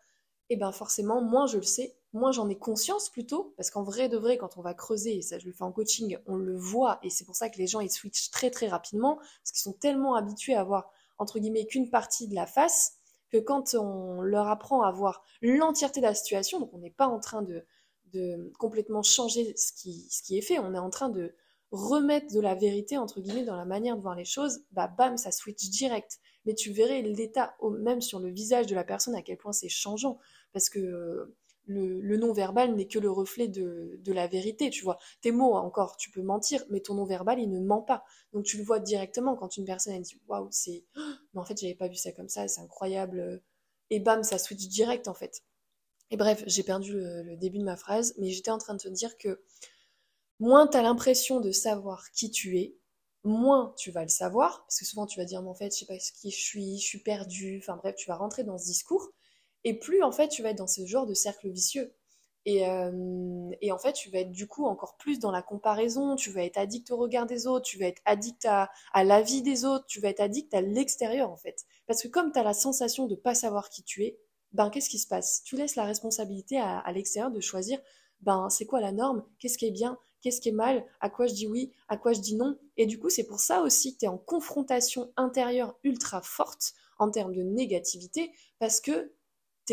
et 0.50 0.56
ben 0.56 0.72
forcément, 0.72 1.20
moins 1.22 1.46
je 1.46 1.56
le 1.56 1.62
sais, 1.62 1.97
moins 2.12 2.32
j'en 2.32 2.48
ai 2.48 2.58
conscience 2.58 3.10
plutôt, 3.10 3.54
parce 3.56 3.70
qu'en 3.70 3.82
vrai 3.82 4.08
de 4.08 4.16
vrai, 4.16 4.38
quand 4.38 4.56
on 4.56 4.62
va 4.62 4.74
creuser, 4.74 5.16
et 5.18 5.22
ça 5.22 5.38
je 5.38 5.46
le 5.46 5.52
fais 5.52 5.64
en 5.64 5.72
coaching, 5.72 6.18
on 6.26 6.36
le 6.36 6.56
voit, 6.56 6.98
et 7.02 7.10
c'est 7.10 7.24
pour 7.24 7.36
ça 7.36 7.50
que 7.50 7.58
les 7.58 7.66
gens 7.66 7.80
ils 7.80 7.90
switchent 7.90 8.30
très 8.30 8.50
très 8.50 8.68
rapidement, 8.68 9.16
parce 9.16 9.52
qu'ils 9.52 9.62
sont 9.62 9.74
tellement 9.74 10.14
habitués 10.14 10.54
à 10.54 10.64
voir 10.64 10.90
entre 11.18 11.38
guillemets 11.38 11.66
qu'une 11.66 11.90
partie 11.90 12.28
de 12.28 12.34
la 12.34 12.46
face, 12.46 12.94
que 13.30 13.38
quand 13.38 13.74
on 13.74 14.22
leur 14.22 14.48
apprend 14.48 14.82
à 14.82 14.90
voir 14.90 15.22
l'entièreté 15.42 16.00
de 16.00 16.06
la 16.06 16.14
situation, 16.14 16.60
donc 16.60 16.72
on 16.72 16.78
n'est 16.78 16.90
pas 16.90 17.08
en 17.08 17.20
train 17.20 17.42
de, 17.42 17.66
de 18.12 18.52
complètement 18.58 19.02
changer 19.02 19.54
ce 19.56 19.72
qui, 19.72 20.08
ce 20.10 20.22
qui 20.22 20.38
est 20.38 20.42
fait, 20.42 20.58
on 20.58 20.74
est 20.74 20.78
en 20.78 20.90
train 20.90 21.10
de 21.10 21.34
remettre 21.70 22.32
de 22.32 22.40
la 22.40 22.54
vérité 22.54 22.96
entre 22.96 23.20
guillemets 23.20 23.44
dans 23.44 23.56
la 23.56 23.66
manière 23.66 23.96
de 23.96 24.00
voir 24.00 24.14
les 24.14 24.24
choses, 24.24 24.64
bah 24.72 24.88
bam, 24.88 25.18
ça 25.18 25.30
switch 25.30 25.68
direct. 25.68 26.18
Mais 26.46 26.54
tu 26.54 26.72
verrais 26.72 27.02
l'état 27.02 27.54
même 27.78 28.00
sur 28.00 28.20
le 28.20 28.30
visage 28.30 28.66
de 28.66 28.74
la 28.74 28.84
personne 28.84 29.14
à 29.14 29.20
quel 29.20 29.36
point 29.36 29.52
c'est 29.52 29.68
changeant 29.68 30.18
parce 30.52 30.70
que 30.70 31.36
euh, 31.70 31.98
le, 32.02 32.16
non-verbal 32.16 32.74
n'est 32.74 32.86
que 32.86 32.98
le 32.98 33.10
reflet 33.10 33.48
de, 33.48 34.00
la 34.06 34.26
vérité, 34.26 34.70
tu 34.70 34.82
vois. 34.82 34.98
Tes 35.20 35.32
mots, 35.32 35.54
encore, 35.54 35.96
tu 35.96 36.10
peux 36.10 36.22
mentir, 36.22 36.64
mais 36.70 36.80
ton 36.80 36.94
non-verbal, 36.94 37.38
il 37.38 37.50
ne 37.50 37.60
ment 37.60 37.82
pas. 37.82 38.04
Donc 38.32 38.44
tu 38.44 38.56
le 38.56 38.64
vois 38.64 38.80
directement 38.80 39.36
quand 39.36 39.56
une 39.56 39.64
personne, 39.64 39.94
elle 39.94 40.02
dit 40.02 40.20
Waouh, 40.28 40.48
c'est. 40.50 40.84
Mais 41.34 41.40
en 41.40 41.44
fait, 41.44 41.58
j'avais 41.60 41.74
pas 41.74 41.88
vu 41.88 41.96
ça 41.96 42.12
comme 42.12 42.28
ça, 42.28 42.48
c'est 42.48 42.60
incroyable. 42.60 43.42
Et 43.90 44.00
bam, 44.00 44.22
ça 44.22 44.38
switch 44.38 44.68
direct, 44.68 45.08
en 45.08 45.14
fait. 45.14 45.42
Et 46.10 46.16
bref, 46.16 46.42
j'ai 46.46 46.62
perdu 46.62 46.92
le, 46.94 47.36
début 47.36 47.58
de 47.58 47.64
ma 47.64 47.76
phrase, 47.76 48.14
mais 48.18 48.30
j'étais 48.30 48.50
en 48.50 48.58
train 48.58 48.74
de 48.74 48.80
te 48.80 48.88
dire 48.88 49.16
que 49.18 49.42
moins 50.38 50.66
tu 50.66 50.76
as 50.76 50.82
l'impression 50.82 51.40
de 51.40 51.52
savoir 51.52 52.10
qui 52.12 52.30
tu 52.30 52.58
es, 52.58 52.76
moins 53.24 53.74
tu 53.76 53.90
vas 53.90 54.02
le 54.02 54.08
savoir, 54.08 54.64
parce 54.64 54.78
que 54.78 54.86
souvent 54.86 55.06
tu 55.06 55.18
vas 55.18 55.26
dire, 55.26 55.42
mais 55.42 55.50
en 55.50 55.54
fait, 55.54 55.74
je 55.74 55.80
sais 55.80 55.86
pas 55.86 55.98
qui 55.98 56.30
je 56.30 56.40
suis, 56.40 56.78
je 56.78 56.84
suis 56.84 57.02
perdu, 57.02 57.58
enfin 57.62 57.76
bref, 57.76 57.94
tu 57.96 58.08
vas 58.08 58.16
rentrer 58.16 58.44
dans 58.44 58.56
ce 58.58 58.64
discours, 58.64 59.10
et 59.64 59.78
plus 59.78 60.02
en 60.02 60.12
fait 60.12 60.28
tu 60.28 60.42
vas 60.42 60.50
être 60.50 60.58
dans 60.58 60.66
ce 60.66 60.84
genre 60.86 61.06
de 61.06 61.14
cercle 61.14 61.48
vicieux. 61.50 61.94
Et, 62.44 62.66
euh, 62.66 63.50
et, 63.60 63.72
en 63.72 63.78
fait, 63.78 63.92
tu 63.92 64.08
vas 64.08 64.20
être 64.20 64.30
du 64.30 64.46
coup 64.46 64.64
encore 64.64 64.96
plus 64.96 65.18
dans 65.18 65.30
la 65.30 65.42
comparaison, 65.42 66.16
tu 66.16 66.30
vas 66.30 66.44
être 66.44 66.56
addict 66.56 66.90
au 66.90 66.96
regard 66.96 67.26
des 67.26 67.46
autres, 67.46 67.66
tu 67.66 67.78
vas 67.78 67.86
être 67.86 68.00
addict 68.06 68.46
à, 68.46 68.70
à 68.94 69.04
la 69.04 69.20
vie 69.20 69.42
des 69.42 69.66
autres, 69.66 69.84
tu 69.86 70.00
vas 70.00 70.08
être 70.08 70.20
addict 70.20 70.54
à 70.54 70.62
l'extérieur 70.62 71.30
en 71.30 71.36
fait. 71.36 71.66
Parce 71.86 72.02
que 72.02 72.08
comme 72.08 72.32
tu 72.32 72.38
as 72.38 72.42
la 72.44 72.54
sensation 72.54 73.06
de 73.06 73.16
pas 73.16 73.34
savoir 73.34 73.68
qui 73.68 73.82
tu 73.82 74.04
es, 74.04 74.18
ben 74.52 74.70
qu'est-ce 74.70 74.88
qui 74.88 74.98
se 74.98 75.06
passe? 75.06 75.42
Tu 75.44 75.56
laisses 75.56 75.76
la 75.76 75.84
responsabilité 75.84 76.58
à, 76.58 76.78
à 76.78 76.92
l'extérieur 76.92 77.30
de 77.30 77.40
choisir, 77.40 77.80
ben 78.20 78.48
c'est 78.48 78.64
quoi 78.64 78.80
la 78.80 78.92
norme, 78.92 79.24
qu'est-ce 79.38 79.58
qui 79.58 79.66
est 79.66 79.70
bien, 79.70 79.98
qu'est-ce 80.22 80.40
qui 80.40 80.48
est 80.48 80.52
mal, 80.52 80.86
à 81.00 81.10
quoi 81.10 81.26
je 81.26 81.34
dis 81.34 81.46
oui, 81.46 81.72
à 81.88 81.98
quoi 81.98 82.12
je 82.14 82.20
dis 82.20 82.36
non? 82.36 82.58
Et 82.78 82.86
du 82.86 82.98
coup, 82.98 83.10
c'est 83.10 83.24
pour 83.26 83.40
ça 83.40 83.60
aussi 83.60 83.94
que 83.94 83.98
tu 84.00 84.04
es 84.06 84.08
en 84.08 84.18
confrontation 84.18 85.12
intérieure 85.16 85.76
ultra 85.84 86.22
forte 86.22 86.72
en 86.98 87.10
termes 87.10 87.34
de 87.34 87.42
négativité, 87.42 88.32
parce 88.58 88.80
que 88.80 89.12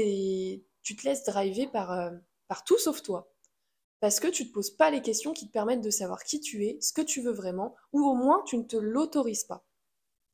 tu 0.03 0.95
te 0.95 1.07
laisses 1.07 1.23
driver 1.23 1.67
par, 1.67 1.91
euh, 1.91 2.11
par 2.47 2.63
tout 2.63 2.77
sauf 2.77 3.01
toi. 3.01 3.31
Parce 3.99 4.19
que 4.19 4.27
tu 4.27 4.47
te 4.47 4.53
poses 4.53 4.71
pas 4.71 4.91
les 4.91 5.01
questions 5.01 5.33
qui 5.33 5.47
te 5.47 5.51
permettent 5.51 5.81
de 5.81 5.89
savoir 5.89 6.23
qui 6.23 6.39
tu 6.39 6.65
es, 6.65 6.77
ce 6.81 6.93
que 6.93 7.01
tu 7.01 7.21
veux 7.21 7.31
vraiment, 7.31 7.75
ou 7.93 8.01
au 8.05 8.13
moins 8.13 8.43
tu 8.45 8.57
ne 8.57 8.63
te 8.63 8.75
l'autorises 8.77 9.45
pas. 9.45 9.65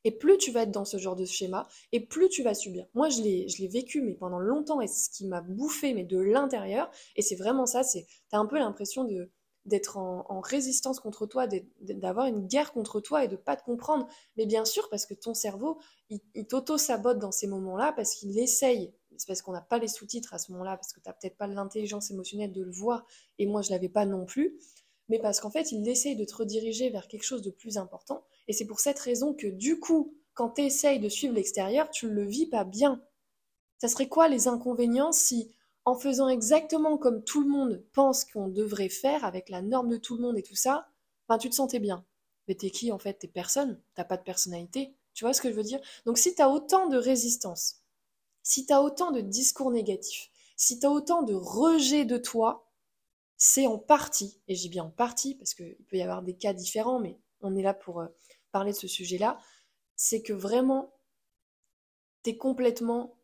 Et 0.03 0.11
plus 0.11 0.37
tu 0.37 0.51
vas 0.51 0.63
être 0.63 0.71
dans 0.71 0.85
ce 0.85 0.97
genre 0.97 1.15
de 1.15 1.25
schéma, 1.25 1.67
et 1.91 1.99
plus 1.99 2.27
tu 2.29 2.41
vas 2.43 2.55
subir. 2.55 2.87
Moi, 2.95 3.09
je 3.09 3.21
l'ai, 3.21 3.67
vécu, 3.67 4.01
mais 4.01 4.15
pendant 4.15 4.39
longtemps, 4.39 4.81
et 4.81 4.87
ce 4.87 5.09
qui 5.09 5.27
m'a 5.27 5.41
bouffé, 5.41 5.93
mais 5.93 6.03
de 6.03 6.19
l'intérieur. 6.19 6.89
Et 7.15 7.21
c'est 7.21 7.35
vraiment 7.35 7.67
ça, 7.67 7.83
c'est, 7.83 8.07
t'as 8.29 8.39
un 8.39 8.47
peu 8.47 8.57
l'impression 8.57 9.03
de, 9.03 9.31
d'être 9.65 9.97
en, 9.97 10.41
résistance 10.41 10.99
contre 10.99 11.27
toi, 11.27 11.45
d'avoir 11.79 12.25
une 12.25 12.47
guerre 12.47 12.73
contre 12.73 12.99
toi 12.99 13.23
et 13.23 13.27
de 13.27 13.35
pas 13.35 13.55
te 13.55 13.63
comprendre. 13.63 14.07
Mais 14.37 14.47
bien 14.47 14.65
sûr, 14.65 14.89
parce 14.89 15.05
que 15.05 15.13
ton 15.13 15.35
cerveau, 15.35 15.79
il, 16.09 16.19
il 16.33 16.47
t'auto-sabote 16.47 17.19
dans 17.19 17.31
ces 17.31 17.47
moments-là, 17.47 17.93
parce 17.95 18.15
qu'il 18.15 18.37
essaye 18.39 18.91
c'est 19.21 19.27
parce 19.27 19.41
qu'on 19.41 19.51
n'a 19.51 19.61
pas 19.61 19.77
les 19.77 19.87
sous-titres 19.87 20.33
à 20.33 20.39
ce 20.39 20.51
moment-là, 20.51 20.77
parce 20.77 20.93
que 20.93 20.99
tu 20.99 21.07
n'as 21.07 21.13
peut-être 21.13 21.37
pas 21.37 21.47
l'intelligence 21.47 22.09
émotionnelle 22.09 22.51
de 22.51 22.63
le 22.63 22.71
voir, 22.71 23.05
et 23.37 23.45
moi 23.45 23.61
je 23.61 23.69
l'avais 23.69 23.89
pas 23.89 24.05
non 24.05 24.25
plus, 24.25 24.57
mais 25.09 25.19
parce 25.19 25.39
qu'en 25.39 25.51
fait 25.51 25.71
il 25.71 25.87
essaye 25.87 26.15
de 26.15 26.25
te 26.25 26.35
rediriger 26.35 26.89
vers 26.89 27.07
quelque 27.07 27.23
chose 27.23 27.43
de 27.43 27.51
plus 27.51 27.77
important, 27.77 28.23
et 28.47 28.53
c'est 28.53 28.65
pour 28.65 28.79
cette 28.79 28.99
raison 28.99 29.33
que 29.33 29.47
du 29.47 29.79
coup, 29.79 30.15
quand 30.33 30.49
tu 30.51 30.63
essayes 30.63 30.99
de 30.99 31.09
suivre 31.09 31.35
l'extérieur, 31.35 31.89
tu 31.91 32.07
ne 32.07 32.11
le 32.11 32.25
vis 32.25 32.47
pas 32.47 32.63
bien. 32.63 33.03
Ça 33.77 33.87
serait 33.87 34.07
quoi 34.07 34.27
les 34.27 34.47
inconvénients 34.47 35.11
si, 35.11 35.53
en 35.85 35.95
faisant 35.95 36.29
exactement 36.29 36.97
comme 36.97 37.23
tout 37.23 37.41
le 37.41 37.49
monde 37.49 37.83
pense 37.93 38.25
qu'on 38.25 38.47
devrait 38.47 38.89
faire, 38.89 39.25
avec 39.25 39.49
la 39.49 39.61
norme 39.61 39.89
de 39.89 39.97
tout 39.97 40.15
le 40.15 40.21
monde 40.21 40.37
et 40.37 40.43
tout 40.43 40.55
ça, 40.55 40.87
ben, 41.27 41.37
tu 41.37 41.49
te 41.49 41.55
sentais 41.55 41.79
bien. 41.79 42.05
Mais 42.47 42.55
t'es 42.55 42.69
qui 42.69 42.91
en 42.91 42.97
fait? 42.97 43.13
T'es 43.15 43.27
personne, 43.27 43.79
t'as 43.93 44.03
pas 44.03 44.17
de 44.17 44.23
personnalité. 44.23 44.95
Tu 45.13 45.25
vois 45.25 45.33
ce 45.33 45.41
que 45.41 45.49
je 45.49 45.55
veux 45.55 45.63
dire? 45.63 45.81
Donc 46.05 46.17
si 46.17 46.33
tu 46.33 46.41
as 46.41 46.49
autant 46.49 46.87
de 46.87 46.97
résistance, 46.97 47.80
si 48.43 48.65
tu 48.65 48.73
as 48.73 48.81
autant 48.81 49.11
de 49.11 49.21
discours 49.21 49.71
négatifs, 49.71 50.29
si 50.55 50.79
tu 50.79 50.85
as 50.85 50.91
autant 50.91 51.23
de 51.23 51.33
rejet 51.33 52.05
de 52.05 52.17
toi, 52.17 52.71
c'est 53.37 53.67
en 53.67 53.79
partie, 53.79 54.41
et 54.47 54.53
dis 54.53 54.69
bien 54.69 54.83
en 54.85 54.91
partie 54.91 55.35
parce 55.35 55.53
qu'il 55.53 55.83
peut 55.89 55.97
y 55.97 56.01
avoir 56.01 56.21
des 56.21 56.35
cas 56.35 56.53
différents, 56.53 56.99
mais 56.99 57.19
on 57.41 57.55
est 57.55 57.63
là 57.63 57.73
pour 57.73 58.01
euh, 58.01 58.07
parler 58.51 58.71
de 58.71 58.77
ce 58.77 58.87
sujet-là, 58.87 59.39
c'est 59.95 60.21
que 60.21 60.33
vraiment, 60.33 60.93
tu 62.23 62.31
es 62.31 62.37
complètement 62.37 63.17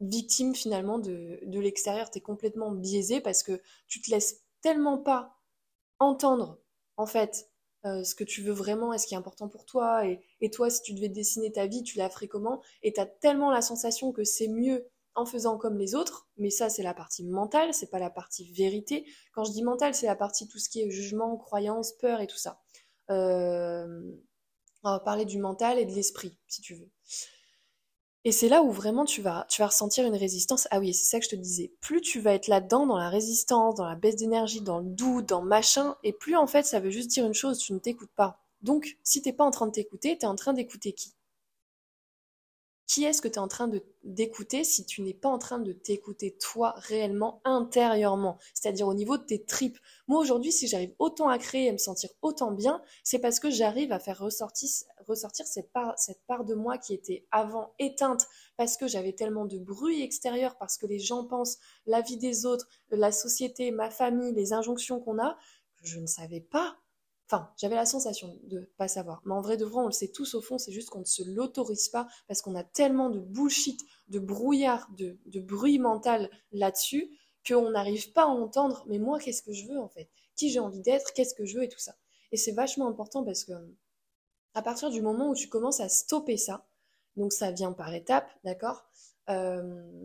victime 0.00 0.54
finalement 0.54 0.98
de, 0.98 1.40
de 1.44 1.60
l'extérieur, 1.60 2.10
tu 2.10 2.18
es 2.18 2.20
complètement 2.20 2.72
biaisé 2.72 3.20
parce 3.20 3.42
que 3.42 3.62
tu 3.86 4.02
te 4.02 4.10
laisses 4.10 4.42
tellement 4.60 4.98
pas 4.98 5.38
entendre 5.98 6.58
en 6.96 7.06
fait 7.06 7.51
euh, 7.84 8.04
ce 8.04 8.14
que 8.14 8.24
tu 8.24 8.42
veux 8.42 8.52
vraiment 8.52 8.92
et 8.92 8.98
ce 8.98 9.06
qui 9.06 9.14
est 9.14 9.18
important 9.18 9.48
pour 9.48 9.64
toi. 9.64 10.06
Et, 10.06 10.50
toi, 10.50 10.70
si 10.70 10.82
tu 10.82 10.94
devais 10.94 11.08
dessiner 11.08 11.50
ta 11.50 11.66
vie, 11.66 11.82
tu 11.82 11.98
la 11.98 12.08
ferais 12.08 12.28
comment? 12.28 12.62
Et 12.82 12.92
tu 12.92 13.00
as 13.00 13.06
tellement 13.06 13.50
la 13.50 13.62
sensation 13.62 14.12
que 14.12 14.24
c'est 14.24 14.48
mieux 14.48 14.86
en 15.14 15.26
faisant 15.26 15.58
comme 15.58 15.76
les 15.76 15.94
autres, 15.94 16.28
mais 16.38 16.48
ça 16.48 16.70
c'est 16.70 16.82
la 16.82 16.94
partie 16.94 17.24
mentale, 17.24 17.74
c'est 17.74 17.90
pas 17.90 17.98
la 17.98 18.08
partie 18.08 18.50
vérité. 18.52 19.04
Quand 19.34 19.44
je 19.44 19.52
dis 19.52 19.62
mentale, 19.62 19.94
c'est 19.94 20.06
la 20.06 20.16
partie 20.16 20.48
tout 20.48 20.58
ce 20.58 20.70
qui 20.70 20.80
est 20.80 20.90
jugement, 20.90 21.36
croyance, 21.36 21.92
peur 21.92 22.20
et 22.20 22.26
tout 22.26 22.38
ça. 22.38 22.62
Euh, 23.10 24.10
on 24.84 24.90
va 24.90 25.00
parler 25.00 25.24
du 25.24 25.38
mental 25.38 25.78
et 25.78 25.84
de 25.84 25.92
l'esprit, 25.92 26.38
si 26.48 26.62
tu 26.62 26.74
veux. 26.74 26.90
Et 28.24 28.32
c'est 28.32 28.48
là 28.48 28.62
où 28.64 28.70
vraiment 28.72 29.04
tu 29.04 29.20
vas, 29.22 29.46
tu 29.48 29.62
vas 29.62 29.68
ressentir 29.68 30.04
une 30.06 30.16
résistance. 30.16 30.66
Ah 30.72 30.80
oui, 30.80 30.92
c'est 30.92 31.04
ça 31.04 31.18
que 31.20 31.24
je 31.24 31.30
te 31.30 31.36
disais. 31.36 31.72
Plus 31.80 32.00
tu 32.00 32.20
vas 32.20 32.34
être 32.34 32.48
là-dedans, 32.48 32.86
dans 32.86 32.96
la 32.96 33.08
résistance, 33.08 33.76
dans 33.76 33.86
la 33.88 33.94
baisse 33.94 34.16
d'énergie, 34.16 34.60
dans 34.60 34.78
le 34.80 34.86
doute, 34.86 35.26
dans 35.28 35.42
machin, 35.42 35.96
et 36.02 36.12
plus 36.12 36.34
en 36.36 36.46
fait 36.48 36.64
ça 36.64 36.80
veut 36.80 36.90
juste 36.90 37.10
dire 37.10 37.26
une 37.26 37.34
chose, 37.34 37.58
tu 37.58 37.72
ne 37.72 37.78
t'écoutes 37.78 38.10
pas. 38.16 38.40
Donc, 38.62 38.96
si 39.04 39.22
t'es 39.22 39.32
pas 39.32 39.44
en 39.44 39.50
train 39.52 39.66
de 39.66 39.72
t'écouter, 39.72 40.16
tu 40.18 40.24
es 40.24 40.28
en 40.28 40.36
train 40.36 40.52
d'écouter 40.52 40.92
qui? 40.92 41.12
Qui 42.92 43.04
est-ce 43.04 43.22
que 43.22 43.28
tu 43.28 43.36
es 43.36 43.38
en 43.38 43.48
train 43.48 43.70
d'écouter 44.04 44.64
si 44.64 44.84
tu 44.84 45.00
n'es 45.00 45.14
pas 45.14 45.30
en 45.30 45.38
train 45.38 45.58
de 45.58 45.72
t'écouter 45.72 46.36
toi 46.36 46.74
réellement 46.76 47.40
intérieurement, 47.46 48.36
c'est-à-dire 48.52 48.86
au 48.86 48.92
niveau 48.92 49.16
de 49.16 49.22
tes 49.22 49.46
tripes. 49.46 49.78
Moi 50.08 50.20
aujourd'hui, 50.20 50.52
si 50.52 50.68
j'arrive 50.68 50.94
autant 50.98 51.30
à 51.30 51.38
créer 51.38 51.68
et 51.68 51.72
me 51.72 51.78
sentir 51.78 52.10
autant 52.20 52.52
bien, 52.52 52.82
c'est 53.02 53.18
parce 53.18 53.40
que 53.40 53.48
j'arrive 53.48 53.92
à 53.92 53.98
faire 53.98 54.18
ressortir, 54.18 54.68
ressortir 55.06 55.46
cette, 55.46 55.72
part, 55.72 55.98
cette 55.98 56.20
part 56.26 56.44
de 56.44 56.54
moi 56.54 56.76
qui 56.76 56.92
était 56.92 57.26
avant 57.30 57.72
éteinte. 57.78 58.26
Parce 58.58 58.76
que 58.76 58.86
j'avais 58.86 59.14
tellement 59.14 59.46
de 59.46 59.56
bruit 59.56 60.02
extérieur, 60.02 60.58
parce 60.58 60.76
que 60.76 60.84
les 60.84 60.98
gens 60.98 61.24
pensent 61.24 61.56
la 61.86 62.02
vie 62.02 62.18
des 62.18 62.44
autres, 62.44 62.68
la 62.90 63.10
société, 63.10 63.70
ma 63.70 63.88
famille, 63.88 64.34
les 64.34 64.52
injonctions 64.52 65.00
qu'on 65.00 65.18
a, 65.18 65.38
que 65.78 65.86
je 65.86 65.98
ne 65.98 66.06
savais 66.06 66.42
pas 66.42 66.76
J'avais 67.56 67.76
la 67.76 67.86
sensation 67.86 68.38
de 68.44 68.70
pas 68.76 68.88
savoir. 68.88 69.22
Mais 69.24 69.32
en 69.32 69.40
vrai 69.40 69.56
de 69.56 69.64
vrai, 69.64 69.82
on 69.82 69.86
le 69.86 69.92
sait 69.92 70.08
tous 70.08 70.34
au 70.34 70.40
fond, 70.40 70.58
c'est 70.58 70.72
juste 70.72 70.90
qu'on 70.90 71.00
ne 71.00 71.04
se 71.04 71.22
l'autorise 71.22 71.88
pas 71.88 72.06
parce 72.28 72.42
qu'on 72.42 72.54
a 72.54 72.64
tellement 72.64 73.10
de 73.10 73.20
bullshit, 73.20 73.80
de 74.08 74.18
brouillard, 74.18 74.88
de, 74.96 75.18
bruit 75.40 75.78
mental 75.78 76.30
là-dessus 76.52 77.10
qu'on 77.46 77.70
n'arrive 77.70 78.12
pas 78.12 78.24
à 78.24 78.26
entendre. 78.26 78.84
Mais 78.88 78.98
moi, 78.98 79.18
qu'est-ce 79.18 79.42
que 79.42 79.52
je 79.52 79.66
veux 79.66 79.78
en 79.78 79.88
fait? 79.88 80.10
Qui 80.36 80.50
j'ai 80.50 80.60
envie 80.60 80.80
d'être, 80.80 81.12
qu'est-ce 81.12 81.34
que 81.34 81.44
je 81.44 81.58
veux? 81.58 81.64
Et 81.64 81.68
tout 81.68 81.78
ça. 81.78 81.94
Et 82.30 82.36
c'est 82.36 82.52
vachement 82.52 82.88
important 82.88 83.24
parce 83.24 83.44
que 83.44 83.52
à 84.54 84.62
partir 84.62 84.90
du 84.90 85.00
moment 85.00 85.30
où 85.30 85.34
tu 85.34 85.48
commences 85.48 85.80
à 85.80 85.88
stopper 85.88 86.36
ça, 86.36 86.66
donc 87.16 87.32
ça 87.32 87.50
vient 87.50 87.72
par 87.72 87.92
étapes, 87.94 88.30
d'accord? 88.44 88.84
Euh, 89.30 89.62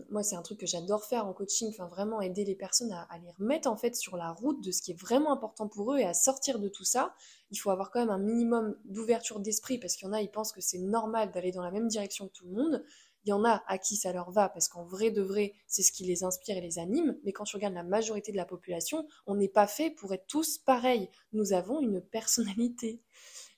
moi, 0.09 0.21
c'est 0.21 0.35
un 0.35 0.41
truc 0.41 0.59
que 0.59 0.67
j'adore 0.67 1.03
faire 1.03 1.25
en 1.25 1.33
coaching, 1.33 1.69
enfin 1.69 1.87
vraiment 1.87 2.21
aider 2.21 2.45
les 2.45 2.55
personnes 2.55 2.91
à, 2.91 3.07
les 3.19 3.31
remettre 3.31 3.67
en 3.67 3.75
fait 3.75 3.95
sur 3.95 4.15
la 4.15 4.31
route 4.31 4.63
de 4.63 4.71
ce 4.71 4.81
qui 4.81 4.91
est 4.91 4.99
vraiment 4.99 5.33
important 5.33 5.67
pour 5.67 5.93
eux 5.93 5.97
et 5.97 6.05
à 6.05 6.13
sortir 6.13 6.59
de 6.59 6.69
tout 6.69 6.83
ça. 6.83 7.15
Il 7.49 7.57
faut 7.57 7.71
avoir 7.71 7.89
quand 7.89 7.99
même 7.99 8.09
un 8.09 8.19
minimum 8.19 8.77
d'ouverture 8.85 9.39
d'esprit 9.39 9.79
parce 9.79 9.95
qu'il 9.95 10.07
y 10.07 10.09
en 10.09 10.13
a, 10.13 10.21
ils 10.21 10.29
pensent 10.29 10.51
que 10.51 10.61
c'est 10.61 10.77
normal 10.77 11.31
d'aller 11.31 11.51
dans 11.51 11.63
la 11.63 11.71
même 11.71 11.87
direction 11.87 12.27
que 12.27 12.33
tout 12.33 12.45
le 12.45 12.51
monde. 12.51 12.83
Il 13.25 13.29
y 13.29 13.33
en 13.33 13.43
a 13.43 13.63
à 13.67 13.77
qui 13.77 13.97
ça 13.97 14.13
leur 14.13 14.31
va 14.31 14.49
parce 14.49 14.69
qu'en 14.69 14.85
vrai 14.85 15.09
de 15.11 15.21
vrai, 15.21 15.53
c'est 15.67 15.81
ce 15.81 15.91
qui 15.91 16.05
les 16.05 16.23
inspire 16.23 16.55
et 16.55 16.61
les 16.61 16.77
anime. 16.77 17.17
Mais 17.23 17.33
quand 17.33 17.43
tu 17.43 17.55
regardes 17.55 17.73
la 17.73 17.83
majorité 17.83 18.31
de 18.31 18.37
la 18.37 18.45
population, 18.45 19.05
on 19.25 19.35
n'est 19.35 19.49
pas 19.49 19.67
fait 19.67 19.89
pour 19.89 20.13
être 20.13 20.27
tous 20.27 20.59
pareils. 20.59 21.09
Nous 21.33 21.53
avons 21.53 21.81
une 21.81 22.01
personnalité. 22.01 23.01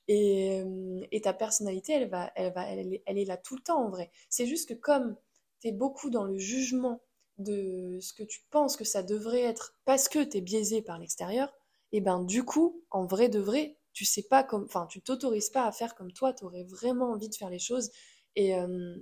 Et, 0.08 0.64
euh, 0.64 1.20
ta 1.22 1.34
personnalité, 1.34 1.94
elle, 1.94 2.10
va, 2.10 2.32
elle, 2.36 2.52
va, 2.54 2.66
elle 2.68 3.18
est 3.18 3.26
là 3.26 3.38
tout 3.38 3.56
le 3.56 3.62
temps 3.62 3.86
en 3.86 3.90
vrai. 3.90 4.10
C'est 4.30 4.48
juste 4.48 4.70
que 4.70 4.74
comme 4.74 5.16
tu 5.62 5.70
es 5.70 5.72
beaucoup 5.72 6.10
dans 6.10 6.24
le 6.24 6.38
jugement 6.38 7.02
de 7.38 8.00
ce 8.02 8.14
que 8.14 8.24
tu 8.24 8.42
penses 8.52 8.76
que 8.76 8.84
ça 8.84 9.04
devrait 9.04 9.42
être 9.42 9.76
parce 9.86 10.10
que 10.10 10.24
tu 10.24 10.38
es 10.38 10.42
biaisé 10.42 10.82
par 10.82 11.00
l'extérieur, 11.00 11.54
et 11.92 12.02
ben 12.02 12.24
du 12.24 12.44
coup, 12.44 12.84
en 12.92 13.06
vrai 13.06 13.30
de 13.30 13.40
vrai, 13.40 13.78
tu 13.94 14.06
sais 14.06 14.24
pas 14.24 14.44
comme, 14.44 14.66
enfin, 14.66 14.88
tu 14.88 15.02
t'autorises 15.02 15.50
pas 15.50 15.66
à 15.66 15.72
faire 15.72 15.96
comme 15.96 16.12
toi, 16.12 16.34
tu 16.34 16.46
aurais 16.46 16.64
vraiment 16.64 17.12
envie 17.12 17.30
de 17.30 17.36
faire 17.36 17.50
les 17.50 17.60
choses. 17.60 17.90
Et, 18.36 18.56
euh, 18.56 18.96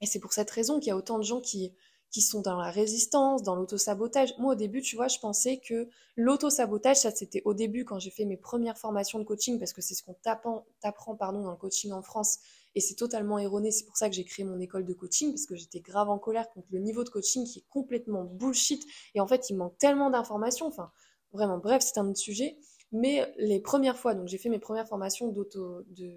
et 0.00 0.06
c'est 0.06 0.20
pour 0.20 0.32
cette 0.32 0.50
raison 0.50 0.80
qu'il 0.80 0.88
y 0.88 0.90
a 0.92 0.96
autant 0.96 1.18
de 1.18 1.24
gens 1.24 1.40
qui, 1.40 1.74
qui 2.10 2.22
sont 2.22 2.42
dans 2.42 2.58
la 2.58 2.70
résistance, 2.70 3.42
dans 3.42 3.54
l'auto-sabotage. 3.54 4.34
Moi, 4.38 4.52
au 4.52 4.56
début, 4.56 4.82
tu 4.82 4.96
vois, 4.96 5.08
je 5.08 5.18
pensais 5.18 5.58
que 5.58 5.88
l'auto-sabotage, 6.16 6.96
ça 6.98 7.10
c'était 7.10 7.42
au 7.44 7.54
début 7.54 7.84
quand 7.84 7.98
j'ai 7.98 8.10
fait 8.10 8.24
mes 8.26 8.36
premières 8.36 8.78
formations 8.78 9.18
de 9.18 9.24
coaching, 9.24 9.58
parce 9.58 9.72
que 9.72 9.80
c'est 9.80 9.94
ce 9.94 10.02
qu'on 10.02 10.14
t'apprend 10.14 11.16
pardon, 11.16 11.42
dans 11.42 11.50
le 11.50 11.56
coaching 11.56 11.92
en 11.92 12.02
France, 12.02 12.38
et 12.74 12.80
c'est 12.80 12.94
totalement 12.94 13.38
erroné. 13.38 13.70
C'est 13.70 13.84
pour 13.84 13.96
ça 13.96 14.08
que 14.08 14.14
j'ai 14.14 14.24
créé 14.24 14.44
mon 14.44 14.58
école 14.60 14.84
de 14.84 14.94
coaching, 14.94 15.30
parce 15.30 15.46
que 15.46 15.54
j'étais 15.54 15.80
grave 15.80 16.08
en 16.10 16.18
colère 16.18 16.48
contre 16.50 16.68
le 16.70 16.78
niveau 16.78 17.04
de 17.04 17.08
coaching 17.08 17.44
qui 17.46 17.60
est 17.60 17.66
complètement 17.68 18.24
bullshit, 18.24 18.84
et 19.14 19.20
en 19.20 19.26
fait, 19.26 19.50
il 19.50 19.56
manque 19.56 19.76
tellement 19.78 20.10
d'informations. 20.10 20.66
Enfin, 20.66 20.90
vraiment, 21.32 21.58
bref, 21.58 21.82
c'est 21.82 21.98
un 21.98 22.08
autre 22.08 22.18
sujet. 22.18 22.58
Mais 22.92 23.32
les 23.38 23.60
premières 23.60 23.96
fois, 23.96 24.14
donc 24.14 24.28
j'ai 24.28 24.38
fait 24.38 24.50
mes 24.50 24.58
premières 24.58 24.86
formations 24.86 25.28
d'auto, 25.28 25.82
de 25.88 26.12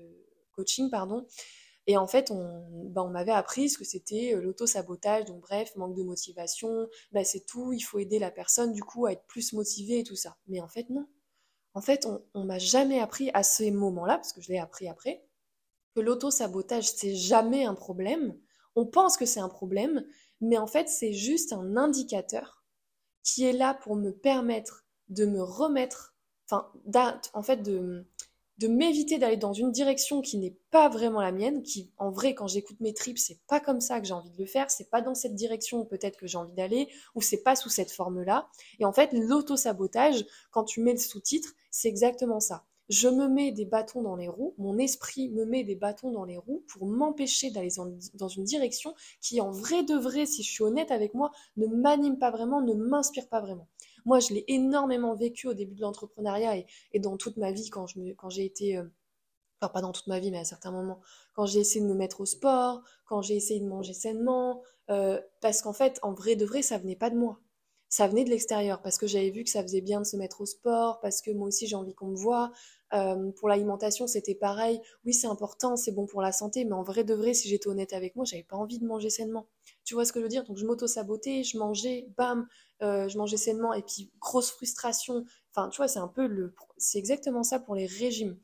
coaching, 0.55 0.89
pardon, 0.89 1.25
et 1.88 1.97
en 1.97 2.07
fait, 2.07 2.31
on, 2.31 2.65
bah, 2.89 3.03
on 3.03 3.09
m'avait 3.09 3.31
appris 3.31 3.69
ce 3.69 3.77
que 3.77 3.83
c'était 3.83 4.33
euh, 4.33 4.41
l'auto-sabotage, 4.41 5.25
donc 5.25 5.41
bref, 5.41 5.75
manque 5.75 5.95
de 5.95 6.03
motivation, 6.03 6.89
bah, 7.12 7.24
c'est 7.24 7.45
tout, 7.45 7.74
il 7.74 7.81
faut 7.81 8.00
aider 8.00 8.17
la 8.19 8.31
personne 8.31 8.74
du 8.74 8.83
coup 8.83 9.05
à 9.05 9.12
être 9.12 9.25
plus 9.27 9.53
motivée 9.53 10.00
et 10.00 10.03
tout 10.03 10.15
ça. 10.15 10.38
Mais 10.47 10.59
en 10.59 10.67
fait, 10.67 10.89
non. 10.89 11.07
En 11.75 11.81
fait, 11.81 12.05
on, 12.05 12.24
on 12.33 12.45
m'a 12.45 12.57
jamais 12.57 13.00
appris 13.00 13.29
à 13.33 13.43
ces 13.43 13.69
moments-là, 13.69 14.15
parce 14.15 14.33
que 14.33 14.41
je 14.41 14.51
l'ai 14.51 14.57
appris 14.57 14.88
après, 14.88 15.25
que 15.95 16.01
l'auto-sabotage, 16.01 16.91
c'est 16.91 17.15
jamais 17.15 17.65
un 17.65 17.73
problème. 17.73 18.37
On 18.75 18.85
pense 18.85 19.15
que 19.15 19.25
c'est 19.25 19.39
un 19.39 19.49
problème, 19.49 20.05
mais 20.41 20.57
en 20.57 20.67
fait, 20.67 20.89
c'est 20.89 21.13
juste 21.13 21.53
un 21.53 21.77
indicateur 21.77 22.63
qui 23.23 23.45
est 23.45 23.53
là 23.53 23.73
pour 23.73 23.95
me 23.95 24.11
permettre 24.11 24.85
de 25.07 25.25
me 25.25 25.41
remettre, 25.41 26.15
enfin, 26.49 26.71
en 27.33 27.41
fait, 27.41 27.61
de, 27.63 28.05
m'éviter 28.67 29.17
d'aller 29.17 29.37
dans 29.37 29.53
une 29.53 29.71
direction 29.71 30.21
qui 30.21 30.37
n'est 30.37 30.57
pas 30.69 30.89
vraiment 30.89 31.21
la 31.21 31.31
mienne, 31.31 31.63
qui 31.63 31.91
en 31.97 32.11
vrai 32.11 32.35
quand 32.35 32.47
j'écoute 32.47 32.79
mes 32.79 32.93
tripes, 32.93 33.17
c'est 33.17 33.39
pas 33.47 33.59
comme 33.59 33.81
ça 33.81 33.99
que 34.01 34.07
j'ai 34.07 34.13
envie 34.13 34.31
de 34.31 34.37
le 34.37 34.45
faire, 34.45 34.71
c'est 34.71 34.89
pas 34.89 35.01
dans 35.01 35.15
cette 35.15 35.35
direction 35.35 35.85
peut-être 35.85 36.17
que 36.17 36.27
j'ai 36.27 36.37
envie 36.37 36.53
d'aller 36.53 36.89
ou 37.15 37.21
c'est 37.21 37.43
pas 37.43 37.55
sous 37.55 37.69
cette 37.69 37.91
forme-là. 37.91 38.49
Et 38.79 38.85
en 38.85 38.93
fait, 38.93 39.11
l'auto-sabotage, 39.13 40.25
quand 40.51 40.63
tu 40.63 40.81
mets 40.81 40.93
le 40.93 40.97
sous-titre, 40.97 41.53
c'est 41.69 41.87
exactement 41.87 42.39
ça. 42.39 42.65
Je 42.89 43.07
me 43.07 43.27
mets 43.27 43.51
des 43.51 43.65
bâtons 43.65 44.03
dans 44.03 44.15
les 44.15 44.27
roues, 44.27 44.53
mon 44.57 44.77
esprit 44.77 45.29
me 45.29 45.45
met 45.45 45.63
des 45.63 45.75
bâtons 45.75 46.11
dans 46.11 46.23
les 46.23 46.37
roues 46.37 46.63
pour 46.67 46.85
m'empêcher 46.85 47.49
d'aller 47.49 47.71
dans 48.13 48.27
une 48.27 48.43
direction 48.43 48.93
qui 49.21 49.41
en 49.41 49.49
vrai 49.49 49.83
de 49.83 49.95
vrai, 49.95 50.25
si 50.27 50.43
je 50.43 50.51
suis 50.51 50.63
honnête 50.63 50.91
avec 50.91 51.15
moi, 51.15 51.31
ne 51.57 51.65
m'anime 51.67 52.19
pas 52.19 52.29
vraiment, 52.29 52.61
ne 52.61 52.73
m'inspire 52.75 53.27
pas 53.27 53.41
vraiment. 53.41 53.67
Moi, 54.05 54.19
je 54.19 54.33
l'ai 54.33 54.45
énormément 54.47 55.15
vécu 55.15 55.47
au 55.47 55.55
début 55.55 55.73
de 55.73 55.81
l'entrepreneuriat 55.81 56.57
et, 56.93 56.99
dans 56.99 57.17
toute 57.17 57.37
ma 57.37 57.51
vie 57.51 57.69
quand 57.71 57.87
j'ai 57.87 58.45
été, 58.45 58.77
euh, 58.77 58.83
enfin 59.61 59.71
pas 59.71 59.81
dans 59.81 59.91
toute 59.91 60.07
ma 60.07 60.19
vie, 60.19 60.31
mais 60.31 60.39
à 60.39 60.45
certains 60.45 60.71
moments, 60.71 61.01
quand 61.33 61.47
j'ai 61.47 61.59
essayé 61.59 61.81
de 61.81 61.89
me 61.89 61.95
mettre 61.95 62.21
au 62.21 62.25
sport, 62.25 62.83
quand 63.05 63.23
j'ai 63.23 63.35
essayé 63.35 63.59
de 63.59 63.67
manger 63.67 63.93
sainement, 63.93 64.61
euh, 64.91 65.19
parce 65.41 65.61
qu'en 65.63 65.73
fait, 65.73 65.99
en 66.03 66.13
vrai 66.13 66.35
de 66.35 66.45
vrai, 66.45 66.61
ça 66.61 66.77
venait 66.77 66.95
pas 66.95 67.09
de 67.09 67.17
moi. 67.17 67.39
Ça 67.97 68.09
venait 68.09 68.25
de 68.25 68.29
l'extérieur, 68.29 68.81
parce 68.81 68.97
que 68.97 69.07
j'avais 69.07 69.29
vu 69.29 69.45
que 69.45 69.49
ça 69.49 69.61
faisait 69.61 69.79
bien 69.79 70.01
de 70.01 70.05
se 70.05 70.17
mettre 70.17 70.41
au 70.41 70.45
sport, 70.45 70.99
parce 70.99 71.21
que 71.21 71.31
moi 71.31 71.47
aussi 71.47 71.65
j'ai 71.65 71.77
envie 71.77 71.93
qu'on 71.93 72.07
me 72.07 72.17
voit. 72.17 72.51
Euh, 72.93 73.31
pour 73.31 73.47
l'alimentation, 73.47 74.05
c'était 74.05 74.35
pareil. 74.35 74.81
Oui, 75.05 75.13
c'est 75.13 75.27
important, 75.27 75.77
c'est 75.77 75.93
bon 75.93 76.05
pour 76.05 76.21
la 76.21 76.33
santé, 76.33 76.65
mais 76.65 76.73
en 76.73 76.83
vrai 76.83 77.05
de 77.05 77.13
vrai, 77.13 77.33
si 77.33 77.47
j'étais 77.47 77.69
honnête 77.69 77.93
avec 77.93 78.17
moi, 78.17 78.25
j'avais 78.25 78.43
pas 78.43 78.57
envie 78.57 78.79
de 78.79 78.85
manger 78.85 79.09
sainement. 79.09 79.47
Tu 79.85 79.93
vois 79.93 80.03
ce 80.03 80.11
que 80.11 80.19
je 80.19 80.23
veux 80.23 80.29
dire? 80.29 80.43
Donc 80.43 80.57
je 80.57 80.65
m'auto-sabotais, 80.65 81.45
je 81.45 81.57
mangeais, 81.57 82.09
bam, 82.17 82.49
euh, 82.81 83.07
je 83.07 83.17
mangeais 83.17 83.37
sainement, 83.37 83.73
et 83.73 83.81
puis 83.81 84.11
grosse 84.19 84.51
frustration. 84.51 85.23
Enfin, 85.51 85.69
tu 85.69 85.77
vois, 85.77 85.87
c'est 85.87 85.99
un 85.99 86.09
peu 86.09 86.27
le... 86.27 86.53
C'est 86.77 86.97
exactement 86.97 87.43
ça 87.43 87.59
pour 87.59 87.75
les 87.75 87.85
régimes. 87.85 88.37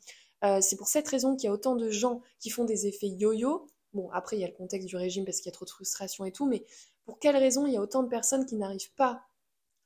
Euh, 0.45 0.61
c'est 0.61 0.77
pour 0.77 0.87
cette 0.87 1.09
raison 1.09 1.35
qu'il 1.35 1.47
y 1.47 1.49
a 1.49 1.53
autant 1.53 1.75
de 1.75 1.89
gens 1.89 2.21
qui 2.39 2.51
font 2.51 2.63
des 2.63 2.87
effets 2.87 3.09
yo-yo. 3.09 3.67
Bon, 3.91 4.09
après, 4.11 4.37
il 4.37 4.39
y 4.39 4.45
a 4.45 4.47
le 4.47 4.53
contexte 4.53 4.87
du 4.87 4.95
régime 4.95 5.25
parce 5.25 5.41
qu'il 5.41 5.47
y 5.47 5.49
a 5.49 5.57
trop 5.57 5.65
de 5.65 5.71
frustration 5.71 6.23
et 6.23 6.31
tout, 6.31 6.45
mais 6.45 6.63
pour 7.03 7.19
quelle 7.19 7.35
raison 7.35 7.65
il 7.65 7.73
y 7.73 7.77
a 7.77 7.81
autant 7.81 8.01
de 8.01 8.07
personnes 8.07 8.45
qui 8.45 8.55
n'arrivent 8.55 8.93
pas 8.95 9.21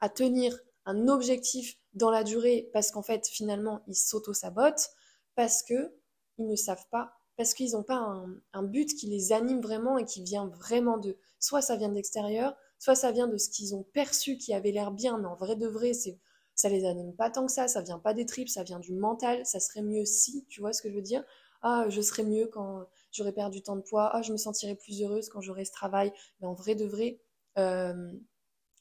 à 0.02 0.10
tenir 0.10 0.58
un 0.86 1.08
objectif 1.08 1.78
dans 1.94 2.12
la 2.12 2.24
durée 2.24 2.70
parce 2.74 2.92
qu'en 2.92 3.02
fait, 3.02 3.28
finalement, 3.28 3.82
ils 3.88 3.96
s'auto-sabotent 3.96 4.90
parce 5.36 5.64
que 5.64 5.94
ils 6.38 6.48
ne 6.48 6.56
savent 6.56 6.88
pas, 6.92 7.14
parce 7.38 7.54
qu'ils 7.54 7.72
n'ont 7.72 7.84
pas 7.84 7.96
un, 7.96 8.36
un, 8.54 8.64
but 8.64 8.94
qui 8.94 9.08
les 9.08 9.32
anime 9.32 9.62
vraiment 9.62 9.98
et 9.98 10.06
qui 10.06 10.22
vient 10.24 10.48
vraiment 10.48 10.98
d'eux. 10.98 11.18
Soit 11.40 11.62
ça 11.62 11.76
vient 11.78 11.90
de 11.90 11.96
l'extérieur, 11.96 12.56
soit 12.78 12.96
ça 12.96 13.12
vient 13.12 13.28
de 13.28 13.38
ce 13.38 13.50
qu'ils 13.50 13.74
ont 13.74 13.84
perçu 13.84 14.38
qui 14.38 14.54
avait 14.54 14.72
l'air 14.72 14.92
bien, 14.92 15.18
mais 15.18 15.28
en 15.28 15.36
vrai 15.36 15.56
de 15.56 15.68
vrai, 15.68 15.94
c'est 15.94 16.20
ça 16.56 16.70
les 16.70 16.86
anime 16.86 17.14
pas 17.14 17.30
tant 17.30 17.46
que 17.46 17.52
ça, 17.52 17.68
ça 17.68 17.82
vient 17.82 18.00
pas 18.00 18.14
des 18.14 18.26
tripes, 18.26 18.50
ça 18.50 18.64
vient 18.64 18.80
du 18.80 18.94
mental, 18.94 19.46
ça 19.46 19.60
serait 19.60 19.82
mieux 19.82 20.06
si, 20.06 20.46
tu 20.48 20.62
vois 20.62 20.74
ce 20.74 20.82
que 20.82 20.90
je 20.90 20.96
veux 20.96 21.02
dire? 21.02 21.24
Ah, 21.62 21.86
je 21.90 22.02
serais 22.02 22.24
mieux 22.24 22.48
quand 22.48 22.88
j'aurais 23.12 23.34
perdu 23.34 23.62
tant 23.62 23.76
de 23.76 23.82
poids, 23.82 24.10
ah, 24.14 24.22
je 24.22 24.32
me 24.32 24.38
sentirais 24.38 24.76
plus 24.76 25.02
heureuse 25.02 25.30
quand 25.30 25.42
j'aurais 25.42 25.66
ce 25.66 25.72
travail, 25.72 26.14
mais 26.40 26.48
en 26.48 26.54
vrai 26.54 26.76
de 26.76 26.86
vrai, 26.86 27.20
euh, 27.58 28.12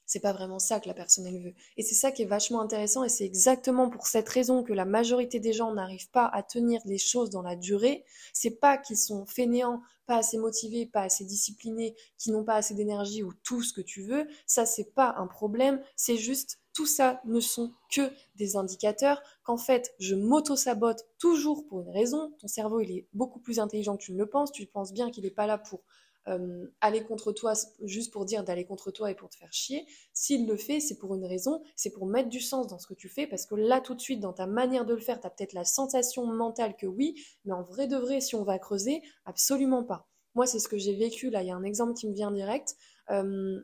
c'est 0.07 0.21
pas 0.21 0.33
vraiment 0.33 0.59
ça 0.59 0.81
que 0.81 0.89
la 0.89 0.95
personne 0.95 1.27
elle 1.27 1.43
veut. 1.43 1.55
Et 1.77 1.83
c'est 1.83 1.95
ça 1.95 2.13
qui 2.13 2.23
est 2.23 2.27
vachement 2.27 2.61
intéressant 2.61 3.05
et 3.05 3.09
c'est 3.09 3.25
exactement 3.25 3.89
pour 3.89 4.07
cette 4.07 4.29
raison 4.29 4.63
que 4.63 4.73
la 4.73 4.85
majorité 4.85 5.41
des 5.41 5.53
gens 5.53 5.73
n'arrivent 5.73 6.11
pas 6.11 6.27
à 6.27 6.43
tenir 6.43 6.81
les 6.85 6.99
choses 6.99 7.31
dans 7.31 7.43
la 7.43 7.57
durée. 7.57 8.05
C'est 8.33 8.59
pas 8.59 8.79
qu'ils 8.79 8.99
sont 8.99 9.27
fainéants, 9.27 9.83
pas 10.07 10.19
assez 10.19 10.39
motivés, 10.39 10.87
pas 10.87 11.03
assez 11.03 11.25
disciplinés, 11.25 11.95
qui 12.19 12.31
n'ont 12.31 12.45
pas 12.45 12.57
assez 12.57 12.75
d'énergie 12.75 13.23
ou 13.23 13.33
tout 13.43 13.63
ce 13.63 13.73
que 13.73 13.81
tu 13.81 14.03
veux. 14.03 14.27
Ça 14.47 14.67
c'est 14.67 14.93
pas 14.95 15.15
un 15.19 15.27
problème, 15.27 15.81
c'est 15.97 16.17
juste 16.17 16.59
tout 16.75 16.87
ça 16.87 17.21
ne 17.25 17.41
sont 17.41 17.73
que 17.91 18.11
des 18.35 18.57
indicateurs 18.57 19.23
qu'en 19.45 19.57
fait 19.57 19.95
je 19.99 20.15
m'auto-sabote 20.15 21.07
toujours 21.19 21.65
pour 21.67 21.81
une 21.81 21.91
raison. 21.91 22.33
Ton 22.41 22.49
cerveau 22.49 22.81
il 22.81 22.91
est 22.91 23.09
beaucoup 23.15 23.41
plus 23.41 23.59
intelligent 23.61 23.97
que 23.97 24.03
tu 24.03 24.13
ne 24.13 24.19
le 24.19 24.29
penses. 24.29 24.53
Tu 24.53 24.67
penses 24.67 24.93
bien 24.93 25.11
qu'il 25.11 25.25
n'est 25.25 25.31
pas 25.31 25.47
là 25.47 25.57
pour 25.57 25.81
euh, 26.27 26.67
aller 26.81 27.05
contre 27.05 27.33
toi 27.33 27.53
juste 27.83 28.11
pour 28.11 28.25
dire 28.25 28.45
d'aller 28.45 28.65
contre 28.65 28.91
toi 28.91 29.11
et 29.11 29.15
pour 29.15 29.29
te 29.29 29.37
faire 29.37 29.53
chier. 29.53 29.87
S'il 30.13 30.47
le 30.47 30.57
fait, 30.57 30.81
c'est 30.81 30.97
pour 30.97 31.15
une 31.15 31.25
raison, 31.25 31.63
c'est 31.77 31.91
pour 31.91 32.07
mettre 32.07 32.31
du 32.31 32.41
sens 32.41 32.67
dans 32.67 32.79
ce 32.79 32.87
que 32.87 32.95
tu 32.95 33.11
fais, 33.11 33.27
parce 33.27 33.45
que 33.45 33.55
là, 33.55 33.81
tout 33.83 33.95
de 33.95 34.01
suite, 34.01 34.21
dans 34.21 34.33
ta 34.33 34.47
manière 34.47 34.87
de 34.87 34.95
le 34.95 35.01
faire, 35.01 35.21
tu 35.21 35.27
as 35.27 35.31
peut-être 35.31 35.53
la 35.53 35.65
sensation 35.65 36.27
mentale 36.27 36.77
que 36.77 36.87
oui, 36.87 37.23
mais 37.45 37.53
en 37.53 37.63
vrai 37.63 37.89
de 37.89 37.97
vrai, 37.97 38.23
si 38.23 38.35
on 38.37 38.43
va 38.43 38.59
creuser, 38.59 39.03
absolument 39.27 39.85
pas. 39.85 40.09
Moi, 40.35 40.47
c'est 40.47 40.59
ce 40.59 40.69
que 40.69 40.79
j'ai 40.79 40.97
vécu, 40.97 41.29
là, 41.29 41.43
il 41.43 41.49
y 41.49 41.51
a 41.51 41.57
un 41.57 41.63
exemple 41.63 41.93
qui 41.93 42.09
me 42.09 42.15
vient 42.15 42.31
direct. 42.31 42.75
Euh, 43.11 43.61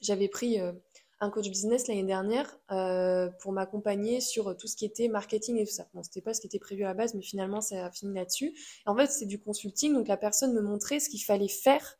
j'avais 0.00 0.28
pris... 0.28 0.58
Euh, 0.58 0.72
un 1.20 1.30
coach 1.30 1.48
business 1.48 1.86
l'année 1.86 2.04
dernière 2.04 2.58
euh, 2.70 3.28
pour 3.40 3.52
m'accompagner 3.52 4.20
sur 4.20 4.56
tout 4.56 4.66
ce 4.66 4.76
qui 4.76 4.84
était 4.84 5.08
marketing 5.08 5.58
et 5.58 5.66
tout 5.66 5.72
ça. 5.72 5.86
Bon, 5.94 6.02
c'était 6.02 6.22
pas 6.22 6.34
ce 6.34 6.40
qui 6.40 6.46
était 6.46 6.58
prévu 6.58 6.84
à 6.84 6.88
la 6.88 6.94
base, 6.94 7.14
mais 7.14 7.22
finalement, 7.22 7.60
ça 7.60 7.86
a 7.86 7.90
fini 7.90 8.14
là-dessus. 8.14 8.54
En 8.86 8.96
fait, 8.96 9.08
c'est 9.08 9.26
du 9.26 9.38
consulting, 9.38 9.92
donc 9.92 10.08
la 10.08 10.16
personne 10.16 10.54
me 10.54 10.62
montrait 10.62 10.98
ce 10.98 11.10
qu'il 11.10 11.22
fallait 11.22 11.48
faire 11.48 11.98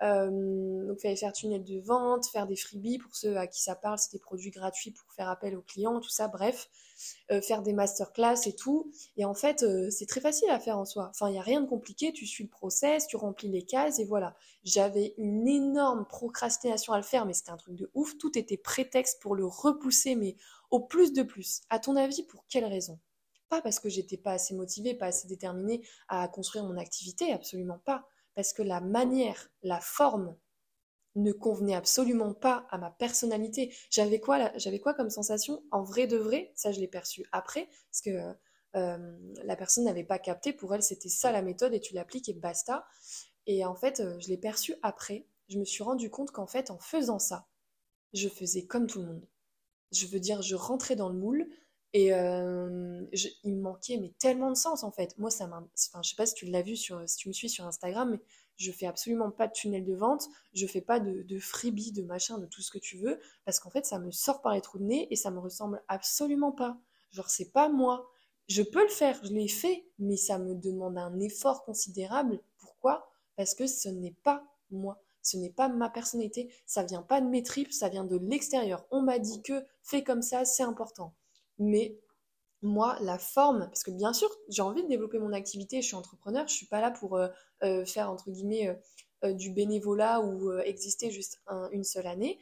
donc, 0.00 0.98
il 0.98 1.02
fallait 1.02 1.16
faire 1.16 1.32
tunnel 1.32 1.62
de 1.62 1.80
vente, 1.80 2.26
faire 2.26 2.46
des 2.46 2.56
freebies 2.56 2.98
pour 2.98 3.14
ceux 3.14 3.36
à 3.36 3.46
qui 3.46 3.62
ça 3.62 3.76
parle, 3.76 3.98
c'était 3.98 4.16
des 4.16 4.22
produits 4.22 4.50
gratuits 4.50 4.90
pour 4.90 5.12
faire 5.12 5.28
appel 5.28 5.56
aux 5.56 5.62
clients, 5.62 6.00
tout 6.00 6.10
ça, 6.10 6.28
bref, 6.28 6.68
euh, 7.30 7.40
faire 7.40 7.62
des 7.62 7.72
masterclass 7.72 8.46
et 8.46 8.54
tout. 8.54 8.90
Et 9.16 9.24
en 9.24 9.34
fait, 9.34 9.62
euh, 9.62 9.90
c'est 9.90 10.06
très 10.06 10.20
facile 10.20 10.50
à 10.50 10.58
faire 10.58 10.78
en 10.78 10.84
soi. 10.84 11.08
Enfin, 11.10 11.28
il 11.28 11.32
n'y 11.32 11.38
a 11.38 11.42
rien 11.42 11.60
de 11.60 11.68
compliqué, 11.68 12.12
tu 12.12 12.26
suis 12.26 12.44
le 12.44 12.50
process, 12.50 13.06
tu 13.06 13.16
remplis 13.16 13.48
les 13.48 13.62
cases 13.64 13.98
et 13.98 14.04
voilà. 14.04 14.34
J'avais 14.64 15.14
une 15.18 15.46
énorme 15.46 16.04
procrastination 16.06 16.92
à 16.92 16.96
le 16.96 17.04
faire, 17.04 17.24
mais 17.24 17.34
c'était 17.34 17.50
un 17.50 17.56
truc 17.56 17.76
de 17.76 17.90
ouf. 17.94 18.18
Tout 18.18 18.36
était 18.36 18.56
prétexte 18.56 19.20
pour 19.22 19.34
le 19.34 19.46
repousser, 19.46 20.16
mais 20.16 20.36
au 20.70 20.80
plus 20.80 21.12
de 21.12 21.22
plus. 21.22 21.62
À 21.70 21.78
ton 21.78 21.96
avis, 21.96 22.22
pour 22.24 22.46
quelle 22.48 22.64
raison? 22.64 22.98
Pas 23.48 23.60
parce 23.60 23.78
que 23.78 23.88
j'étais 23.88 24.16
pas 24.16 24.32
assez 24.32 24.54
motivée, 24.54 24.94
pas 24.94 25.06
assez 25.06 25.28
déterminée 25.28 25.86
à 26.08 26.26
construire 26.26 26.64
mon 26.64 26.76
activité, 26.76 27.32
absolument 27.32 27.78
pas 27.78 28.08
parce 28.34 28.52
que 28.52 28.62
la 28.62 28.80
manière, 28.80 29.50
la 29.62 29.80
forme 29.80 30.36
ne 31.14 31.32
convenait 31.32 31.74
absolument 31.74 32.32
pas 32.32 32.66
à 32.70 32.78
ma 32.78 32.90
personnalité. 32.90 33.74
J'avais 33.90 34.20
quoi, 34.20 34.50
comme 34.94 35.10
sensation 35.10 35.62
En 35.70 35.82
vrai 35.82 36.06
de 36.06 36.16
vrai, 36.16 36.52
ça 36.54 36.72
je 36.72 36.80
l'ai 36.80 36.88
perçu 36.88 37.24
après, 37.32 37.68
parce 37.90 38.00
que 38.02 38.34
euh, 38.76 39.18
la 39.44 39.56
personne 39.56 39.84
n'avait 39.84 40.04
pas 40.04 40.18
capté, 40.18 40.52
pour 40.52 40.74
elle 40.74 40.82
c'était 40.82 41.10
ça 41.10 41.30
la 41.30 41.42
méthode 41.42 41.74
et 41.74 41.80
tu 41.80 41.94
l'appliques 41.94 42.28
et 42.28 42.34
basta. 42.34 42.86
Et 43.46 43.64
en 43.64 43.74
fait, 43.74 44.00
euh, 44.00 44.18
je 44.20 44.28
l'ai 44.28 44.38
perçu 44.38 44.74
après, 44.82 45.26
je 45.48 45.58
me 45.58 45.64
suis 45.64 45.82
rendu 45.82 46.10
compte 46.10 46.30
qu'en 46.30 46.46
fait, 46.46 46.70
en 46.70 46.78
faisant 46.78 47.18
ça, 47.18 47.48
je 48.14 48.28
faisais 48.28 48.64
comme 48.66 48.86
tout 48.86 49.00
le 49.00 49.06
monde. 49.06 49.28
Je 49.92 50.06
veux 50.06 50.20
dire, 50.20 50.40
je 50.40 50.54
rentrais 50.54 50.96
dans 50.96 51.10
le 51.10 51.18
moule, 51.18 51.48
et 51.94 52.14
euh, 52.14 53.04
il 53.44 53.54
me 53.54 53.60
manquait 53.60 53.98
mais 53.98 54.12
tellement 54.18 54.50
de 54.50 54.56
sens 54.56 54.82
en 54.82 54.90
fait. 54.90 55.16
Moi, 55.18 55.30
ça 55.30 55.46
m'a. 55.46 55.62
Enfin, 55.88 56.00
je 56.02 56.10
sais 56.10 56.16
pas 56.16 56.26
si 56.26 56.34
tu 56.34 56.46
l'as 56.46 56.62
vu 56.62 56.76
sur, 56.76 57.06
si 57.08 57.16
tu 57.16 57.28
me 57.28 57.32
suis 57.32 57.50
sur 57.50 57.66
Instagram, 57.66 58.10
mais 58.10 58.20
je 58.56 58.72
fais 58.72 58.86
absolument 58.86 59.30
pas 59.30 59.48
de 59.48 59.52
tunnel 59.52 59.84
de 59.84 59.94
vente, 59.94 60.28
je 60.52 60.66
fais 60.66 60.80
pas 60.80 61.00
de, 61.00 61.22
de 61.22 61.38
freebie, 61.38 61.92
de 61.92 62.02
machin, 62.02 62.38
de 62.38 62.46
tout 62.46 62.62
ce 62.62 62.70
que 62.70 62.78
tu 62.78 62.98
veux, 62.98 63.18
parce 63.44 63.60
qu'en 63.60 63.70
fait, 63.70 63.86
ça 63.86 63.98
me 63.98 64.10
sort 64.10 64.40
par 64.40 64.54
les 64.54 64.60
trous 64.60 64.78
de 64.78 64.84
nez 64.84 65.08
et 65.10 65.16
ça 65.16 65.30
me 65.30 65.38
ressemble 65.38 65.82
absolument 65.88 66.52
pas. 66.52 66.78
Genre, 67.10 67.28
c'est 67.28 67.50
pas 67.50 67.68
moi. 67.68 68.08
Je 68.48 68.62
peux 68.62 68.82
le 68.82 68.88
faire, 68.88 69.18
je 69.24 69.32
l'ai 69.32 69.48
fait, 69.48 69.86
mais 69.98 70.16
ça 70.16 70.38
me 70.38 70.54
demande 70.54 70.98
un 70.98 71.18
effort 71.20 71.64
considérable. 71.64 72.40
Pourquoi? 72.58 73.08
Parce 73.36 73.54
que 73.54 73.66
ce 73.66 73.88
n'est 73.88 74.16
pas 74.22 74.44
moi. 74.70 75.00
Ce 75.22 75.36
n'est 75.36 75.50
pas 75.50 75.68
ma 75.68 75.88
personnalité, 75.88 76.52
ça 76.66 76.82
vient 76.82 77.02
pas 77.02 77.20
de 77.20 77.28
mes 77.28 77.44
tripes, 77.44 77.72
ça 77.72 77.88
vient 77.88 78.04
de 78.04 78.16
l'extérieur. 78.16 78.84
On 78.90 79.02
m'a 79.02 79.20
dit 79.20 79.40
que 79.42 79.64
fais 79.82 80.02
comme 80.02 80.22
ça, 80.22 80.44
c'est 80.44 80.64
important. 80.64 81.14
Mais 81.62 81.96
moi, 82.60 82.96
la 83.00 83.18
forme, 83.18 83.66
parce 83.66 83.82
que 83.82 83.90
bien 83.90 84.12
sûr, 84.12 84.28
j'ai 84.48 84.62
envie 84.62 84.82
de 84.82 84.88
développer 84.88 85.18
mon 85.18 85.32
activité, 85.32 85.80
je 85.80 85.86
suis 85.86 85.96
entrepreneur, 85.96 86.46
je 86.48 86.54
suis 86.54 86.66
pas 86.66 86.80
là 86.80 86.90
pour 86.90 87.16
euh, 87.16 87.28
euh, 87.62 87.84
faire 87.84 88.10
entre 88.10 88.30
guillemets 88.30 88.76
euh, 89.24 89.32
du 89.32 89.50
bénévolat 89.50 90.20
ou 90.20 90.52
exister 90.58 91.10
juste 91.10 91.40
une 91.70 91.84
seule 91.84 92.08
année. 92.08 92.40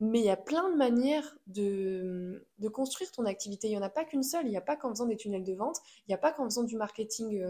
Mais 0.00 0.18
il 0.18 0.24
y 0.24 0.30
a 0.30 0.36
plein 0.36 0.70
de 0.70 0.76
manières 0.76 1.36
de, 1.46 2.48
de 2.58 2.68
construire 2.68 3.12
ton 3.12 3.26
activité. 3.26 3.68
Il 3.68 3.72
n'y 3.72 3.76
en 3.76 3.82
a 3.82 3.90
pas 3.90 4.04
qu'une 4.04 4.22
seule. 4.22 4.46
Il 4.46 4.50
n'y 4.50 4.56
a 4.56 4.62
pas 4.62 4.74
qu'en 4.74 4.88
faisant 4.90 5.06
des 5.06 5.16
tunnels 5.16 5.44
de 5.44 5.52
vente. 5.52 5.76
Il 6.06 6.10
n'y 6.10 6.14
a 6.14 6.18
pas 6.18 6.32
qu'en 6.32 6.44
faisant 6.46 6.64
du 6.64 6.76
marketing 6.76 7.44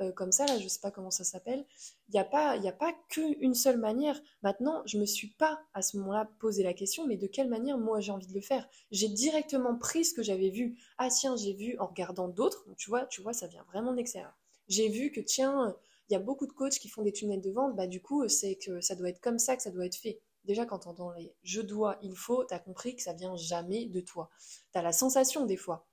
euh, 0.00 0.12
comme 0.12 0.32
ça, 0.32 0.46
là, 0.46 0.58
je 0.58 0.68
sais 0.68 0.80
pas 0.80 0.90
comment 0.90 1.10
ça 1.10 1.24
s'appelle. 1.24 1.64
Il 2.08 2.12
n'y 2.12 2.20
a 2.20 2.24
pas, 2.24 2.52
a 2.52 2.72
pas 2.72 2.94
qu'une 3.08 3.54
seule 3.54 3.78
manière. 3.78 4.20
Maintenant, 4.42 4.82
je 4.86 4.98
me 4.98 5.06
suis 5.06 5.28
pas 5.28 5.60
à 5.74 5.82
ce 5.82 5.96
moment-là 5.98 6.30
posé 6.38 6.62
la 6.62 6.74
question, 6.74 7.06
mais 7.06 7.16
de 7.16 7.26
quelle 7.26 7.48
manière 7.48 7.78
moi 7.78 8.00
j'ai 8.00 8.12
envie 8.12 8.26
de 8.26 8.34
le 8.34 8.40
faire? 8.40 8.68
J'ai 8.90 9.08
directement 9.08 9.76
pris 9.76 10.04
ce 10.04 10.14
que 10.14 10.22
j'avais 10.22 10.50
vu. 10.50 10.78
Ah 10.98 11.08
tiens, 11.08 11.36
j'ai 11.36 11.54
vu 11.54 11.78
en 11.78 11.86
regardant 11.86 12.28
d'autres. 12.28 12.66
Tu 12.76 12.90
vois, 12.90 13.06
tu 13.06 13.22
vois, 13.22 13.32
ça 13.32 13.46
vient 13.46 13.64
vraiment 13.64 13.92
de 13.92 13.96
l'extérieur. 13.96 14.36
J'ai 14.68 14.88
vu 14.88 15.12
que 15.12 15.20
tiens, 15.20 15.74
il 16.08 16.12
y 16.12 16.16
a 16.16 16.20
beaucoup 16.20 16.46
de 16.46 16.52
coachs 16.52 16.78
qui 16.78 16.88
font 16.88 17.02
des 17.02 17.12
tunnels 17.12 17.40
de 17.40 17.50
vente. 17.50 17.74
Bah 17.76 17.86
du 17.86 18.00
coup, 18.02 18.28
c'est 18.28 18.56
que 18.56 18.80
ça 18.80 18.94
doit 18.94 19.08
être 19.08 19.20
comme 19.20 19.38
ça 19.38 19.56
que 19.56 19.62
ça 19.62 19.70
doit 19.70 19.86
être 19.86 19.96
fait. 19.96 20.20
Déjà, 20.44 20.64
quand 20.66 20.80
tu 20.80 20.88
entends 20.88 21.10
les 21.12 21.34
je 21.42 21.60
dois, 21.60 21.98
il 22.02 22.14
faut, 22.16 22.44
tu 22.44 22.54
as 22.54 22.58
compris 22.58 22.94
que 22.94 23.02
ça 23.02 23.12
vient 23.12 23.36
jamais 23.36 23.86
de 23.86 24.00
toi. 24.00 24.30
Tu 24.72 24.78
as 24.78 24.82
la 24.82 24.92
sensation 24.92 25.46
des 25.46 25.56
fois 25.56 25.86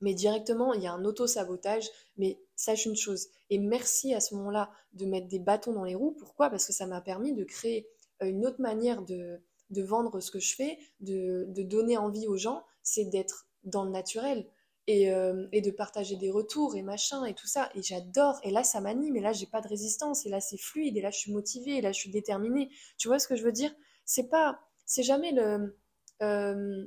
mais 0.00 0.14
directement, 0.14 0.74
il 0.74 0.82
y 0.82 0.86
a 0.86 0.92
un 0.92 1.04
auto-sabotage. 1.04 1.88
Mais 2.16 2.40
sache 2.56 2.86
une 2.86 2.96
chose, 2.96 3.28
et 3.48 3.58
merci 3.58 4.14
à 4.14 4.20
ce 4.20 4.34
moment-là 4.34 4.70
de 4.92 5.06
mettre 5.06 5.28
des 5.28 5.38
bâtons 5.38 5.72
dans 5.72 5.84
les 5.84 5.94
roues. 5.94 6.16
Pourquoi? 6.18 6.50
Parce 6.50 6.66
que 6.66 6.72
ça 6.72 6.86
m'a 6.86 7.00
permis 7.00 7.32
de 7.32 7.44
créer 7.44 7.88
euh, 8.22 8.26
une 8.26 8.44
autre 8.46 8.60
manière 8.60 9.02
de, 9.02 9.40
de 9.70 9.82
vendre 9.82 10.20
ce 10.20 10.30
que 10.30 10.40
je 10.40 10.54
fais, 10.54 10.78
de, 11.00 11.46
de 11.48 11.62
donner 11.62 11.96
envie 11.96 12.26
aux 12.26 12.36
gens, 12.36 12.64
c'est 12.82 13.06
d'être 13.06 13.46
dans 13.64 13.84
le 13.84 13.90
naturel. 13.90 14.46
Et, 14.86 15.12
euh, 15.12 15.46
et, 15.52 15.60
de 15.60 15.70
partager 15.70 16.16
des 16.16 16.30
retours 16.30 16.74
et 16.74 16.82
machin 16.82 17.24
et 17.24 17.34
tout 17.34 17.46
ça. 17.46 17.70
Et 17.76 17.82
j'adore. 17.82 18.40
Et 18.42 18.50
là, 18.50 18.64
ça 18.64 18.80
m'anime. 18.80 19.14
Et 19.14 19.20
là, 19.20 19.32
j'ai 19.32 19.46
pas 19.46 19.60
de 19.60 19.68
résistance. 19.68 20.26
Et 20.26 20.30
là, 20.30 20.40
c'est 20.40 20.56
fluide. 20.56 20.96
Et 20.96 21.00
là, 21.00 21.12
je 21.12 21.18
suis 21.18 21.32
motivée. 21.32 21.76
Et 21.76 21.80
là, 21.80 21.92
je 21.92 22.00
suis 22.00 22.10
déterminée. 22.10 22.70
Tu 22.98 23.06
vois 23.06 23.20
ce 23.20 23.28
que 23.28 23.36
je 23.36 23.44
veux 23.44 23.52
dire? 23.52 23.72
C'est 24.04 24.28
pas, 24.28 24.58
c'est 24.86 25.04
jamais 25.04 25.30
le. 25.30 25.78
Euh, 26.22 26.86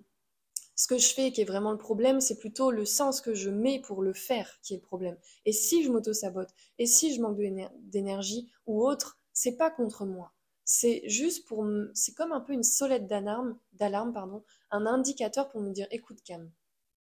ce 0.76 0.88
que 0.88 0.98
je 0.98 1.14
fais 1.14 1.32
qui 1.32 1.42
est 1.42 1.46
vraiment 1.46 1.72
le 1.72 1.78
problème, 1.78 2.20
c'est 2.20 2.40
plutôt 2.40 2.72
le 2.72 2.86
sens 2.86 3.22
que 3.22 3.34
je 3.34 3.50
mets 3.50 3.80
pour 3.82 4.02
le 4.02 4.14
faire 4.14 4.60
qui 4.62 4.74
est 4.74 4.78
le 4.78 4.82
problème. 4.82 5.18
Et 5.46 5.54
si 5.54 5.84
je 5.84 5.92
m'auto-sabote, 5.92 6.50
et 6.80 6.88
si 6.88 7.14
je 7.14 7.22
manque 7.22 7.38
d'énergie 7.84 8.52
ou 8.66 8.86
autre, 8.86 9.20
c'est 9.34 9.56
pas 9.56 9.70
contre 9.70 10.06
moi. 10.06 10.34
C'est 10.66 11.04
juste 11.08 11.48
pour 11.48 11.66
c'est 11.94 12.14
comme 12.14 12.32
un 12.32 12.40
peu 12.40 12.54
une 12.54 12.64
solette 12.64 13.08
d'alarme, 13.08 13.60
d'alarme 13.74 14.14
pardon, 14.14 14.44
un 14.72 14.86
indicateur 14.86 15.50
pour 15.50 15.62
me 15.62 15.72
dire 15.72 15.88
écoute 15.92 16.24
Cam. 16.24 16.52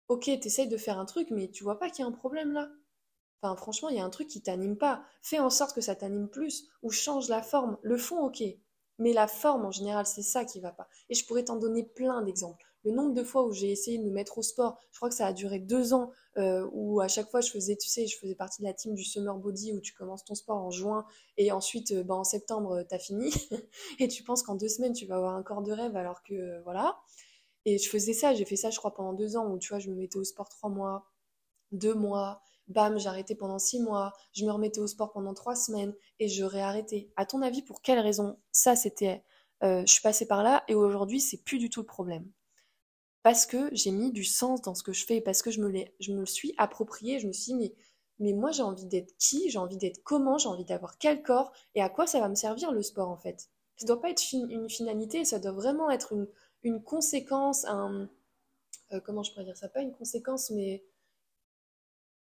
OK, 0.08 0.26
t'essayes 0.26 0.68
de 0.68 0.78
faire 0.78 0.98
un 0.98 1.06
truc 1.06 1.30
mais 1.30 1.50
tu 1.50 1.64
vois 1.64 1.78
pas 1.78 1.90
qu'il 1.90 2.04
y 2.04 2.06
a 2.06 2.10
un 2.10 2.14
problème 2.14 2.54
là 2.54 2.70
Enfin 3.42 3.56
franchement, 3.56 3.90
il 3.90 3.96
y 3.96 4.00
a 4.00 4.04
un 4.04 4.10
truc 4.10 4.28
qui 4.28 4.42
t'anime 4.42 4.78
pas. 4.78 5.04
Fais 5.22 5.40
en 5.40 5.50
sorte 5.50 5.74
que 5.74 5.82
ça 5.82 5.96
t'anime 5.96 6.28
plus 6.30 6.68
ou 6.82 6.92
change 6.92 7.30
la 7.30 7.42
forme. 7.42 7.78
Le 7.84 7.98
fond 7.98 8.26
OK, 8.26 8.44
mais 8.98 9.14
la 9.14 9.28
forme 9.28 9.66
en 9.66 9.72
général, 9.72 10.06
c'est 10.06 10.24
ça 10.24 10.44
qui 10.44 10.60
va 10.60 10.72
pas. 10.72 10.90
Et 11.10 11.16
je 11.16 11.26
pourrais 11.26 11.46
t'en 11.46 11.56
donner 11.56 11.84
plein 11.84 12.22
d'exemples 12.22 12.69
le 12.84 12.92
nombre 12.92 13.14
de 13.14 13.24
fois 13.24 13.44
où 13.46 13.52
j'ai 13.52 13.72
essayé 13.72 13.98
de 13.98 14.04
me 14.04 14.12
mettre 14.12 14.38
au 14.38 14.42
sport, 14.42 14.80
je 14.92 14.98
crois 14.98 15.10
que 15.10 15.16
ça 15.16 15.28
a 15.28 15.34
duré 15.34 15.60
deux 15.60 15.94
ans, 15.94 16.12
euh, 16.38 16.68
où 16.72 17.02
à 17.02 17.08
chaque 17.08 17.30
fois 17.30 17.42
je 17.42 17.52
faisais, 17.52 17.76
tu 17.76 17.90
sais, 17.90 18.08
je 18.08 18.18
faisais 18.18 18.36
partie 18.36 18.62
de 18.62 18.68
la 18.68 18.74
team 18.74 18.94
du 18.94 19.04
Summer 19.04 19.36
Body, 19.38 19.74
où 19.74 19.82
tu 19.82 19.94
commences 19.94 20.24
ton 20.24 20.36
sport 20.36 20.58
en 20.58 20.72
juin, 20.72 21.06
et 21.38 21.52
ensuite, 21.52 21.92
euh, 21.92 22.04
bah, 22.04 22.16
en 22.16 22.24
septembre, 22.24 22.78
euh, 22.78 22.84
t'as 22.88 23.00
fini, 23.00 23.32
et 24.00 24.08
tu 24.08 24.24
penses 24.24 24.44
qu'en 24.44 24.56
deux 24.56 24.70
semaines, 24.70 24.94
tu 24.94 25.06
vas 25.06 25.16
avoir 25.16 25.36
un 25.36 25.44
corps 25.44 25.62
de 25.62 25.72
rêve, 25.72 25.96
alors 25.98 26.24
que, 26.24 26.62
voilà. 26.64 27.00
Et 27.66 27.78
je 27.78 27.90
faisais 27.90 28.14
ça, 28.14 28.34
j'ai 28.34 28.46
fait 28.46 28.56
ça, 28.56 28.70
je 28.70 28.78
crois, 28.78 28.94
pendant 28.94 29.14
deux 29.14 29.36
ans, 29.36 29.52
où, 29.52 29.60
tu 29.60 29.70
vois, 29.70 29.80
je 29.80 29.90
me 29.90 29.96
mettais 29.96 30.18
au 30.18 30.24
sport 30.24 30.50
trois 30.50 30.70
mois, 30.70 31.06
deux 31.72 31.94
mois, 31.94 32.42
bam, 32.68 33.00
j'arrêtais 33.00 33.36
pendant 33.36 33.60
six 33.60 33.82
mois, 33.82 34.14
je 34.34 34.46
me 34.46 34.52
remettais 34.52 34.80
au 34.80 34.88
sport 34.88 35.12
pendant 35.12 35.34
trois 35.34 35.56
semaines, 35.56 35.94
et 36.20 36.30
je 36.30 36.44
réarrêtais. 36.46 37.12
À 37.18 37.26
ton 37.26 37.42
avis, 37.42 37.64
pour 37.64 37.82
quelle 37.82 38.00
raison 38.00 38.40
Ça, 38.52 38.76
c'était... 38.76 39.24
je 39.62 39.84
suis 39.86 40.02
passée 40.02 40.28
par 40.28 40.44
là, 40.44 40.64
et 40.70 40.76
aujourd'hui, 40.76 41.20
c'est 41.22 41.44
plus 41.44 41.58
du 41.60 41.70
tout 41.70 41.82
le 41.82 41.88
problème? 41.88 42.32
Parce 43.24 43.46
que 43.46 43.70
j'ai 43.74 43.92
mis 43.92 44.12
du 44.12 44.24
sens 44.24 44.62
dans 44.62 44.76
ce 44.76 44.84
que 44.84 44.94
je 44.94 45.06
fais, 45.06 45.22
parce 45.22 45.42
que 45.42 45.52
je 45.52 45.62
me, 45.62 45.74
je 46.00 46.14
me 46.14 46.26
suis 46.26 46.54
approprié, 46.58 47.20
je 47.20 47.28
me 47.28 47.34
suis 47.34 47.54
dit, 47.54 47.74
mais, 48.20 48.34
moi 48.34 48.52
j'ai 48.52 48.64
envie 48.64 48.86
d'être 48.86 49.16
qui, 49.18 49.50
j'ai 49.50 49.60
envie 49.60 49.78
d'être 49.78 50.04
comment, 50.04 50.38
j'ai 50.38 50.50
envie 50.50 50.66
d'avoir 50.66 50.98
quel 50.98 51.22
corps, 51.24 51.52
et 51.76 51.82
à 51.82 51.90
quoi 51.90 52.08
ça 52.08 52.20
va 52.20 52.30
me 52.30 52.36
servir 52.36 52.72
le 52.72 52.82
sport 52.82 53.10
en 53.10 53.18
fait? 53.18 53.50
Ça 53.78 53.86
ne 53.86 53.88
doit 53.88 54.02
pas 54.02 54.10
être 54.10 54.24
une 54.34 54.70
finalité, 54.70 55.24
ça 55.26 55.40
doit 55.40 55.54
vraiment 55.54 55.90
être 55.90 56.14
une, 56.14 56.28
une 56.64 56.82
conséquence, 56.82 57.66
un... 57.66 58.10
Euh, 58.92 59.00
comment 59.00 59.24
je 59.24 59.32
pourrais 59.32 59.46
dire 59.46 59.58
ça? 59.58 59.70
Pas 59.70 59.82
une 59.82 59.94
conséquence, 59.94 60.50
mais 60.50 60.84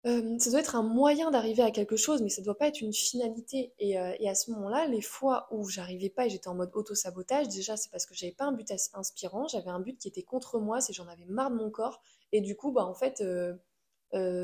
ça 0.05 0.49
doit 0.49 0.59
être 0.61 0.75
un 0.75 0.83
moyen 0.83 1.29
d'arriver 1.29 1.61
à 1.61 1.71
quelque 1.71 1.97
chose, 1.97 2.21
mais 2.21 2.29
ça 2.29 2.41
doit 2.41 2.57
pas 2.57 2.67
être 2.67 2.81
une 2.81 2.93
finalité. 2.93 3.73
Et, 3.79 3.97
à 3.97 4.35
ce 4.35 4.51
moment-là, 4.51 4.87
les 4.87 5.01
fois 5.01 5.47
où 5.51 5.67
j'arrivais 5.67 6.09
pas 6.09 6.25
et 6.25 6.29
j'étais 6.29 6.47
en 6.47 6.55
mode 6.55 6.71
auto-sabotage, 6.73 7.49
déjà 7.49 7.75
c'est 7.77 7.91
parce 7.91 8.05
que 8.05 8.15
j'avais 8.15 8.31
pas 8.31 8.45
un 8.45 8.53
but 8.53 8.71
inspirant, 8.93 9.47
j'avais 9.47 9.69
un 9.69 9.79
but 9.79 9.97
qui 9.97 10.07
était 10.07 10.23
contre 10.23 10.59
moi, 10.59 10.79
c'est 10.81 10.93
j'en 10.93 11.07
avais 11.07 11.25
marre 11.25 11.51
de 11.51 11.55
mon 11.55 11.69
corps. 11.69 12.01
Et 12.31 12.41
du 12.41 12.55
coup, 12.55 12.71
bah 12.71 12.85
en 12.85 12.93
fait, 12.93 13.23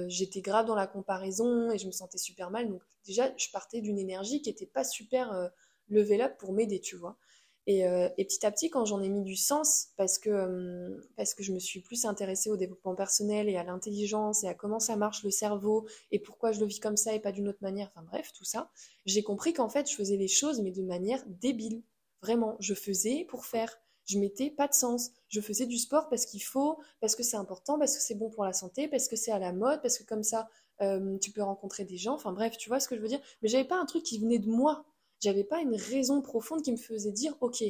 j'étais 0.07 0.41
grave 0.41 0.65
dans 0.65 0.75
la 0.75 0.87
comparaison 0.87 1.71
et 1.71 1.77
je 1.77 1.87
me 1.87 1.91
sentais 1.91 2.17
super 2.17 2.51
mal. 2.51 2.69
Donc 2.69 2.81
déjà, 3.05 3.31
je 3.37 3.47
partais 3.51 3.81
d'une 3.81 3.97
énergie 3.97 4.41
qui 4.41 4.49
était 4.49 4.65
pas 4.65 4.83
super 4.83 5.49
level 5.89 6.21
up 6.21 6.37
pour 6.37 6.51
m'aider, 6.51 6.81
tu 6.81 6.97
vois. 6.97 7.17
Euh, 7.67 8.09
et, 8.17 8.25
petit 8.25 8.45
à 8.45 8.51
petit, 8.51 8.69
quand 8.69 8.85
j'en 8.85 9.01
ai 9.01 9.09
mis 9.09 9.23
du 9.23 9.35
sens, 9.35 9.87
parce 9.97 10.19
que, 10.19 10.29
euh, 10.29 11.01
parce 11.17 11.33
que 11.33 11.43
je 11.43 11.51
me 11.51 11.59
suis 11.59 11.81
plus 11.81 12.05
intéressée 12.05 12.49
au 12.49 12.57
développement 12.57 12.95
personnel 12.95 13.49
et 13.49 13.57
à 13.57 13.63
l'intelligence 13.63 14.43
et 14.43 14.47
à 14.47 14.53
comment 14.53 14.79
ça 14.79 14.95
marche 14.95 15.23
le 15.23 15.31
cerveau 15.31 15.87
et 16.11 16.19
pourquoi 16.19 16.51
je 16.51 16.59
le 16.59 16.67
vis 16.67 16.79
comme 16.79 16.97
ça 16.97 17.13
et 17.13 17.19
pas 17.19 17.31
d'une 17.31 17.47
autre 17.47 17.61
manière, 17.61 17.89
enfin 17.95 18.05
bref, 18.05 18.31
tout 18.33 18.43
ça, 18.43 18.69
j'ai 19.05 19.23
compris 19.23 19.53
qu'en 19.53 19.69
fait, 19.69 19.89
je 19.89 19.95
faisais 19.95 20.17
les 20.17 20.27
choses, 20.27 20.61
mais 20.61 20.71
de 20.71 20.83
manière 20.83 21.23
débile. 21.27 21.81
Vraiment, 22.21 22.55
je 22.59 22.73
faisais 22.73 23.25
pour 23.29 23.45
faire. 23.45 23.79
Je 24.05 24.19
mettais 24.19 24.51
pas 24.51 24.67
de 24.67 24.73
sens. 24.73 25.11
Je 25.29 25.41
faisais 25.41 25.65
du 25.65 25.77
sport 25.79 26.09
parce 26.09 26.25
qu'il 26.27 26.43
faut, 26.43 26.79
parce 27.01 27.15
que 27.15 27.23
c'est 27.23 27.37
important, 27.37 27.79
parce 27.79 27.95
que 27.95 28.01
c'est 28.03 28.15
bon 28.15 28.29
pour 28.29 28.45
la 28.45 28.53
santé, 28.53 28.87
parce 28.87 29.07
que 29.07 29.15
c'est 29.15 29.31
à 29.31 29.39
la 29.39 29.51
mode, 29.51 29.81
parce 29.81 29.97
que 29.97 30.03
comme 30.03 30.23
ça, 30.23 30.47
euh, 30.81 31.17
tu 31.19 31.31
peux 31.31 31.41
rencontrer 31.41 31.85
des 31.85 31.97
gens. 31.97 32.13
Enfin 32.13 32.31
bref, 32.31 32.57
tu 32.57 32.69
vois 32.69 32.79
ce 32.79 32.87
que 32.87 32.95
je 32.95 33.01
veux 33.01 33.07
dire? 33.07 33.21
Mais 33.41 33.49
j'avais 33.49 33.65
pas 33.65 33.79
un 33.79 33.85
truc 33.85 34.03
qui 34.03 34.19
venait 34.19 34.39
de 34.39 34.49
moi 34.49 34.85
j'avais 35.19 35.43
pas 35.43 35.61
une 35.61 35.75
raison 35.75 36.21
profonde 36.21 36.61
qui 36.61 36.71
me 36.71 36.77
faisait 36.77 37.11
dire, 37.11 37.35
ok, 37.41 37.63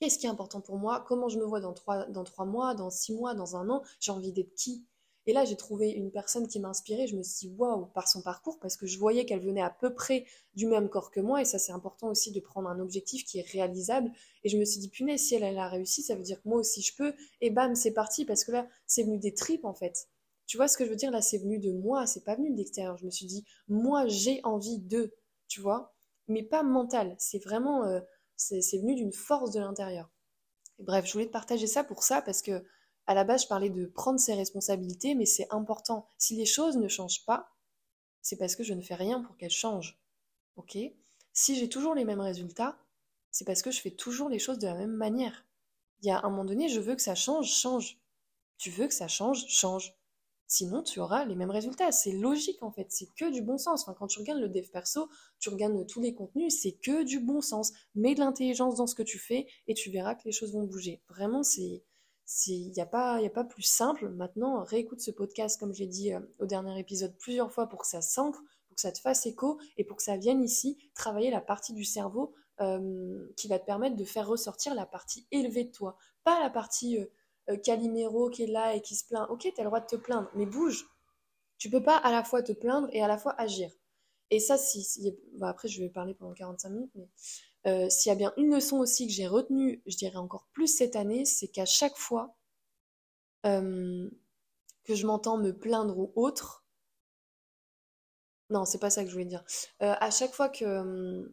qu'est-ce 0.00 0.18
qui 0.18 0.26
est 0.26 0.30
important 0.30 0.60
pour 0.60 0.76
moi? 0.76 1.04
Comment 1.06 1.28
je 1.28 1.38
me 1.38 1.44
vois 1.44 1.60
dans 1.60 1.72
trois, 1.72 2.06
dans 2.06 2.24
trois 2.24 2.44
mois, 2.44 2.74
dans 2.74 2.90
six 2.90 3.12
mois, 3.14 3.34
dans 3.34 3.56
un 3.56 3.68
an? 3.70 3.82
J'ai 4.00 4.12
envie 4.12 4.32
d'être 4.32 4.54
qui? 4.54 4.84
Et 5.28 5.32
là, 5.32 5.44
j'ai 5.44 5.56
trouvé 5.56 5.90
une 5.90 6.12
personne 6.12 6.46
qui 6.46 6.60
m'a 6.60 6.68
inspirée. 6.68 7.08
Je 7.08 7.16
me 7.16 7.22
suis 7.24 7.48
dit, 7.48 7.54
waouh, 7.56 7.86
par 7.86 8.06
son 8.06 8.22
parcours, 8.22 8.60
parce 8.60 8.76
que 8.76 8.86
je 8.86 8.96
voyais 8.96 9.26
qu'elle 9.26 9.40
venait 9.40 9.60
à 9.60 9.70
peu 9.70 9.92
près 9.92 10.24
du 10.54 10.66
même 10.66 10.88
corps 10.88 11.10
que 11.10 11.18
moi. 11.18 11.42
Et 11.42 11.44
ça, 11.44 11.58
c'est 11.58 11.72
important 11.72 12.08
aussi 12.08 12.30
de 12.30 12.38
prendre 12.38 12.68
un 12.68 12.78
objectif 12.78 13.24
qui 13.24 13.40
est 13.40 13.50
réalisable. 13.50 14.12
Et 14.44 14.48
je 14.48 14.56
me 14.56 14.64
suis 14.64 14.78
dit, 14.78 14.88
punaise, 14.88 15.20
si 15.20 15.34
elle, 15.34 15.42
elle 15.42 15.58
a 15.58 15.68
réussi, 15.68 16.02
ça 16.02 16.14
veut 16.14 16.22
dire 16.22 16.40
que 16.40 16.48
moi 16.48 16.58
aussi 16.58 16.80
je 16.80 16.94
peux. 16.94 17.12
Et 17.40 17.50
bam, 17.50 17.74
c'est 17.74 17.92
parti, 17.92 18.24
parce 18.24 18.44
que 18.44 18.52
là, 18.52 18.68
c'est 18.86 19.02
venu 19.02 19.18
des 19.18 19.34
tripes, 19.34 19.64
en 19.64 19.74
fait. 19.74 20.08
Tu 20.46 20.58
vois 20.58 20.68
ce 20.68 20.76
que 20.76 20.84
je 20.84 20.90
veux 20.90 20.96
dire? 20.96 21.10
Là, 21.10 21.22
c'est 21.22 21.38
venu 21.38 21.58
de 21.58 21.72
moi, 21.72 22.06
c'est 22.06 22.22
pas 22.22 22.36
venu 22.36 22.52
de 22.52 22.56
l'extérieur. 22.56 22.96
Je 22.96 23.04
me 23.04 23.10
suis 23.10 23.26
dit, 23.26 23.44
moi, 23.66 24.06
j'ai 24.06 24.40
envie 24.44 24.78
de, 24.78 25.12
tu 25.48 25.60
vois? 25.60 25.95
Mais 26.28 26.42
pas 26.42 26.62
mental. 26.62 27.14
C'est 27.18 27.42
vraiment, 27.42 27.84
euh, 27.84 28.00
c'est 28.36 28.78
venu 28.78 28.94
d'une 28.94 29.12
force 29.12 29.52
de 29.52 29.60
l'intérieur. 29.60 30.10
Bref, 30.78 31.06
je 31.06 31.12
voulais 31.12 31.26
te 31.26 31.32
partager 31.32 31.66
ça 31.66 31.84
pour 31.84 32.02
ça 32.02 32.22
parce 32.22 32.42
que 32.42 32.64
à 33.06 33.14
la 33.14 33.24
base, 33.24 33.44
je 33.44 33.48
parlais 33.48 33.70
de 33.70 33.86
prendre 33.86 34.18
ses 34.18 34.34
responsabilités, 34.34 35.14
mais 35.14 35.26
c'est 35.26 35.46
important. 35.50 36.08
Si 36.18 36.34
les 36.34 36.44
choses 36.44 36.76
ne 36.76 36.88
changent 36.88 37.24
pas, 37.24 37.52
c'est 38.20 38.36
parce 38.36 38.56
que 38.56 38.64
je 38.64 38.74
ne 38.74 38.82
fais 38.82 38.96
rien 38.96 39.22
pour 39.22 39.36
qu'elles 39.36 39.50
changent. 39.50 40.00
Ok? 40.56 40.76
Si 41.32 41.54
j'ai 41.54 41.68
toujours 41.68 41.94
les 41.94 42.04
mêmes 42.04 42.20
résultats, 42.20 42.78
c'est 43.30 43.44
parce 43.44 43.62
que 43.62 43.70
je 43.70 43.80
fais 43.80 43.92
toujours 43.92 44.28
les 44.28 44.40
choses 44.40 44.58
de 44.58 44.66
la 44.66 44.74
même 44.74 44.94
manière. 44.94 45.44
Il 46.02 46.08
y 46.08 46.10
a 46.10 46.18
un 46.24 46.30
moment 46.30 46.44
donné, 46.44 46.68
je 46.68 46.80
veux 46.80 46.96
que 46.96 47.02
ça 47.02 47.14
change, 47.14 47.48
change. 47.48 47.98
Tu 48.58 48.70
veux 48.70 48.88
que 48.88 48.94
ça 48.94 49.08
change, 49.08 49.46
change. 49.46 49.94
Sinon, 50.48 50.82
tu 50.82 51.00
auras 51.00 51.24
les 51.24 51.34
mêmes 51.34 51.50
résultats. 51.50 51.90
C'est 51.92 52.12
logique 52.12 52.62
en 52.62 52.70
fait, 52.70 52.86
c'est 52.90 53.12
que 53.14 53.30
du 53.30 53.42
bon 53.42 53.58
sens. 53.58 53.84
Quand 53.98 54.06
tu 54.06 54.20
regardes 54.20 54.40
le 54.40 54.48
dev 54.48 54.68
perso, 54.68 55.08
tu 55.38 55.48
regardes 55.48 55.86
tous 55.86 56.00
les 56.00 56.14
contenus, 56.14 56.56
c'est 56.60 56.72
que 56.72 57.02
du 57.02 57.20
bon 57.20 57.40
sens. 57.40 57.72
Mets 57.94 58.14
de 58.14 58.20
l'intelligence 58.20 58.76
dans 58.76 58.86
ce 58.86 58.94
que 58.94 59.02
tu 59.02 59.18
fais 59.18 59.46
et 59.66 59.74
tu 59.74 59.90
verras 59.90 60.14
que 60.14 60.24
les 60.24 60.32
choses 60.32 60.52
vont 60.52 60.64
bouger. 60.64 61.02
Vraiment, 61.08 61.42
c'est 61.42 61.82
il 62.48 62.72
n'y 62.72 62.80
a, 62.80 62.86
pas, 62.86 63.20
pas 63.30 63.44
plus 63.44 63.62
simple. 63.62 64.08
Maintenant, 64.08 64.64
réécoute 64.64 65.00
ce 65.00 65.10
podcast, 65.10 65.58
comme 65.60 65.72
j'ai 65.72 65.86
dit 65.86 66.12
euh, 66.12 66.20
au 66.40 66.46
dernier 66.46 66.78
épisode, 66.78 67.16
plusieurs 67.18 67.52
fois 67.52 67.68
pour 67.68 67.80
que 67.80 67.86
ça 67.86 68.02
s'ancre, 68.02 68.42
pour 68.66 68.74
que 68.74 68.80
ça 68.80 68.92
te 68.92 68.98
fasse 68.98 69.26
écho 69.26 69.58
et 69.76 69.84
pour 69.84 69.96
que 69.96 70.02
ça 70.02 70.16
vienne 70.16 70.42
ici 70.42 70.76
travailler 70.94 71.30
la 71.30 71.40
partie 71.40 71.72
du 71.72 71.84
cerveau 71.84 72.34
euh, 72.60 73.32
qui 73.36 73.48
va 73.48 73.58
te 73.58 73.66
permettre 73.66 73.96
de 73.96 74.04
faire 74.04 74.26
ressortir 74.26 74.74
la 74.74 74.86
partie 74.86 75.26
élevée 75.30 75.64
de 75.64 75.70
toi. 75.70 75.96
Pas 76.24 76.40
la 76.40 76.50
partie 76.50 76.98
euh, 76.98 77.06
Calimero 77.62 78.30
qui 78.30 78.44
est 78.44 78.48
là 78.48 78.74
et 78.74 78.80
qui 78.80 78.96
se 78.96 79.04
plaint. 79.06 79.28
Ok, 79.30 79.42
tu 79.42 79.60
as 79.60 79.62
le 79.62 79.68
droit 79.68 79.80
de 79.80 79.86
te 79.86 79.96
plaindre, 79.96 80.28
mais 80.34 80.46
bouge. 80.46 80.86
Tu 81.58 81.70
peux 81.70 81.82
pas 81.82 81.96
à 81.96 82.12
la 82.12 82.24
fois 82.24 82.42
te 82.42 82.52
plaindre 82.52 82.88
et 82.92 83.02
à 83.02 83.08
la 83.08 83.18
fois 83.18 83.34
agir. 83.40 83.70
Et 84.30 84.40
ça, 84.40 84.58
si, 84.58 85.16
bah, 85.34 85.48
après 85.48 85.68
je 85.68 85.80
vais 85.80 85.88
parler 85.88 86.14
pendant 86.14 86.34
45 86.34 86.68
minutes, 86.70 86.90
mais 86.94 87.08
euh, 87.66 87.88
s'il 87.88 88.10
y 88.10 88.12
a 88.12 88.16
bien 88.16 88.32
une 88.36 88.52
leçon 88.54 88.78
aussi 88.78 89.06
que 89.06 89.12
j'ai 89.12 89.28
retenue, 89.28 89.82
je 89.86 89.96
dirais 89.96 90.16
encore 90.16 90.48
plus 90.52 90.66
cette 90.66 90.96
année, 90.96 91.24
c'est 91.24 91.48
qu'à 91.48 91.64
chaque 91.64 91.96
fois 91.96 92.36
euh, 93.46 94.08
que 94.84 94.94
je 94.94 95.06
m'entends 95.06 95.38
me 95.38 95.52
plaindre 95.52 95.98
ou 95.98 96.12
autre, 96.16 96.64
non, 98.50 98.64
c'est 98.64 98.78
pas 98.78 98.90
ça 98.90 99.02
que 99.02 99.08
je 99.08 99.12
voulais 99.12 99.24
dire. 99.24 99.44
Euh, 99.82 99.94
à 100.00 100.10
chaque 100.10 100.32
fois 100.32 100.48
que 100.48 101.32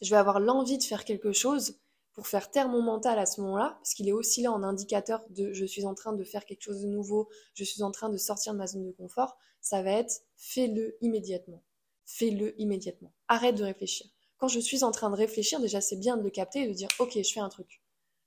je 0.00 0.10
vais 0.10 0.16
avoir 0.16 0.40
l'envie 0.40 0.78
de 0.78 0.84
faire 0.84 1.04
quelque 1.04 1.32
chose 1.32 1.80
pour 2.16 2.26
faire 2.26 2.50
taire 2.50 2.68
mon 2.68 2.82
mental 2.82 3.18
à 3.18 3.26
ce 3.26 3.40
moment-là, 3.42 3.76
parce 3.78 3.94
qu'il 3.94 4.08
est 4.08 4.12
aussi 4.12 4.42
là 4.42 4.50
en 4.50 4.64
indicateur 4.64 5.24
de 5.30 5.52
je 5.52 5.64
suis 5.64 5.86
en 5.86 5.94
train 5.94 6.12
de 6.12 6.24
faire 6.24 6.44
quelque 6.44 6.62
chose 6.62 6.82
de 6.82 6.88
nouveau, 6.88 7.28
je 7.54 7.62
suis 7.62 7.84
en 7.84 7.92
train 7.92 8.08
de 8.08 8.16
sortir 8.16 8.52
de 8.52 8.58
ma 8.58 8.66
zone 8.66 8.84
de 8.84 8.92
confort, 8.92 9.36
ça 9.60 9.82
va 9.82 9.92
être 9.92 10.22
fais-le 10.36 10.96
immédiatement. 11.00 11.62
Fais-le 12.04 12.60
immédiatement. 12.60 13.12
Arrête 13.28 13.56
de 13.56 13.64
réfléchir 13.64 14.06
quand 14.38 14.48
je 14.48 14.60
suis 14.60 14.84
en 14.84 14.90
train 14.90 15.10
de 15.10 15.16
réfléchir, 15.16 15.60
déjà 15.60 15.80
c'est 15.80 15.96
bien 15.96 16.16
de 16.16 16.22
le 16.22 16.30
capter 16.30 16.62
et 16.62 16.68
de 16.68 16.72
dire 16.72 16.88
ok, 16.98 17.12
je 17.16 17.32
fais 17.32 17.40
un 17.40 17.48
truc. 17.48 17.82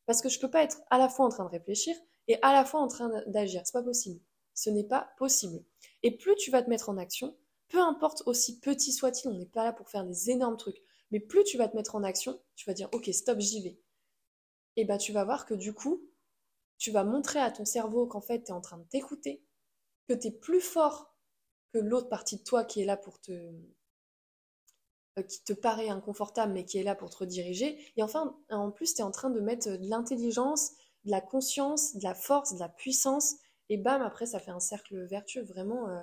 Parce 0.06 0.22
que 0.22 0.30
je 0.30 0.40
peux 0.40 0.50
pas 0.50 0.64
être 0.64 0.82
à 0.90 0.98
la 0.98 1.10
fois 1.10 1.26
en 1.26 1.30
train 1.30 1.46
de 1.46 1.50
réfléchir 1.50 1.96
et 2.28 2.42
à 2.42 2.54
la 2.54 2.66
fois 2.66 2.80
en 2.80 2.88
train 2.88 3.12
d'agir. 3.28 3.62
C'est 3.66 3.74
pas 3.74 3.84
possible. 3.84 4.20
Ce 4.56 4.70
n'est 4.70 4.84
pas 4.84 5.10
possible. 5.18 5.64
Et 6.04 6.18
plus 6.18 6.36
tu 6.36 6.52
vas 6.52 6.64
te 6.64 6.70
mettre 6.70 6.90
en 6.90 6.98
action, 6.98 7.38
peu 7.68 7.80
importe 7.80 8.24
aussi 8.26 8.60
petit 8.60 8.92
soit-il, 8.92 9.30
on 9.30 9.36
n'est 9.36 9.46
pas 9.46 9.64
là 9.64 9.74
pour 9.74 9.90
faire 9.90 10.04
des 10.04 10.32
énormes 10.32 10.58
trucs, 10.58 10.82
mais 11.12 11.20
plus 11.20 11.44
tu 11.44 11.58
vas 11.58 11.68
te 11.68 11.76
mettre 11.76 11.96
en 11.96 12.04
action, 12.04 12.40
tu 12.56 12.66
vas 12.70 12.74
dire 12.74 12.90
ok, 12.92 13.10
stop, 13.14 13.40
j'y 13.40 13.62
vais. 13.64 13.80
Et 14.76 14.86
bah 14.86 14.98
tu 14.98 15.12
vas 15.12 15.26
voir 15.26 15.46
que 15.46 15.54
du 15.54 15.74
coup, 15.74 16.02
tu 16.78 16.92
vas 16.92 17.04
montrer 17.04 17.40
à 17.40 17.52
ton 17.52 17.66
cerveau 17.66 18.08
qu'en 18.08 18.22
fait 18.22 18.44
tu 18.44 18.50
es 18.50 18.54
en 18.54 18.62
train 18.62 18.78
de 18.78 18.86
t'écouter, 18.86 19.44
que 20.08 20.14
tu 20.14 20.28
es 20.28 20.32
plus 20.32 20.62
fort 20.62 21.16
que 21.74 21.80
l'autre 21.80 22.10
partie 22.10 22.38
de 22.38 22.44
toi 22.44 22.64
qui 22.66 22.82
est 22.82 22.86
là 22.86 22.98
pour 22.98 23.20
te, 23.22 23.32
euh, 25.18 25.24
qui 25.24 25.44
te 25.44 25.54
paraît 25.54 25.90
inconfortable 25.90 26.54
mais 26.54 26.66
qui 26.66 26.78
est 26.78 26.84
là 26.84 26.96
pour 26.96 27.10
te 27.10 27.18
rediriger. 27.18 27.78
Et 27.98 28.04
enfin, 28.04 28.38
en 28.50 28.72
plus, 28.72 28.94
tu 28.94 29.02
es 29.02 29.04
en 29.04 29.12
train 29.12 29.30
de 29.30 29.40
mettre 29.40 29.70
de 29.70 29.90
l'intelligence, 29.90 30.72
de 31.06 31.12
la 31.12 31.22
conscience, 31.22 31.96
de 31.96 32.04
la 32.04 32.16
force, 32.16 32.54
de 32.54 32.60
la 32.60 32.70
puissance. 32.70 33.36
Et 33.70 33.78
bam, 33.78 34.02
après, 34.02 34.26
ça 34.26 34.40
fait 34.40 34.52
un 34.52 34.60
cercle 34.60 35.06
vertueux. 35.06 35.44
Vraiment, 35.44 35.90
euh, 35.90 36.02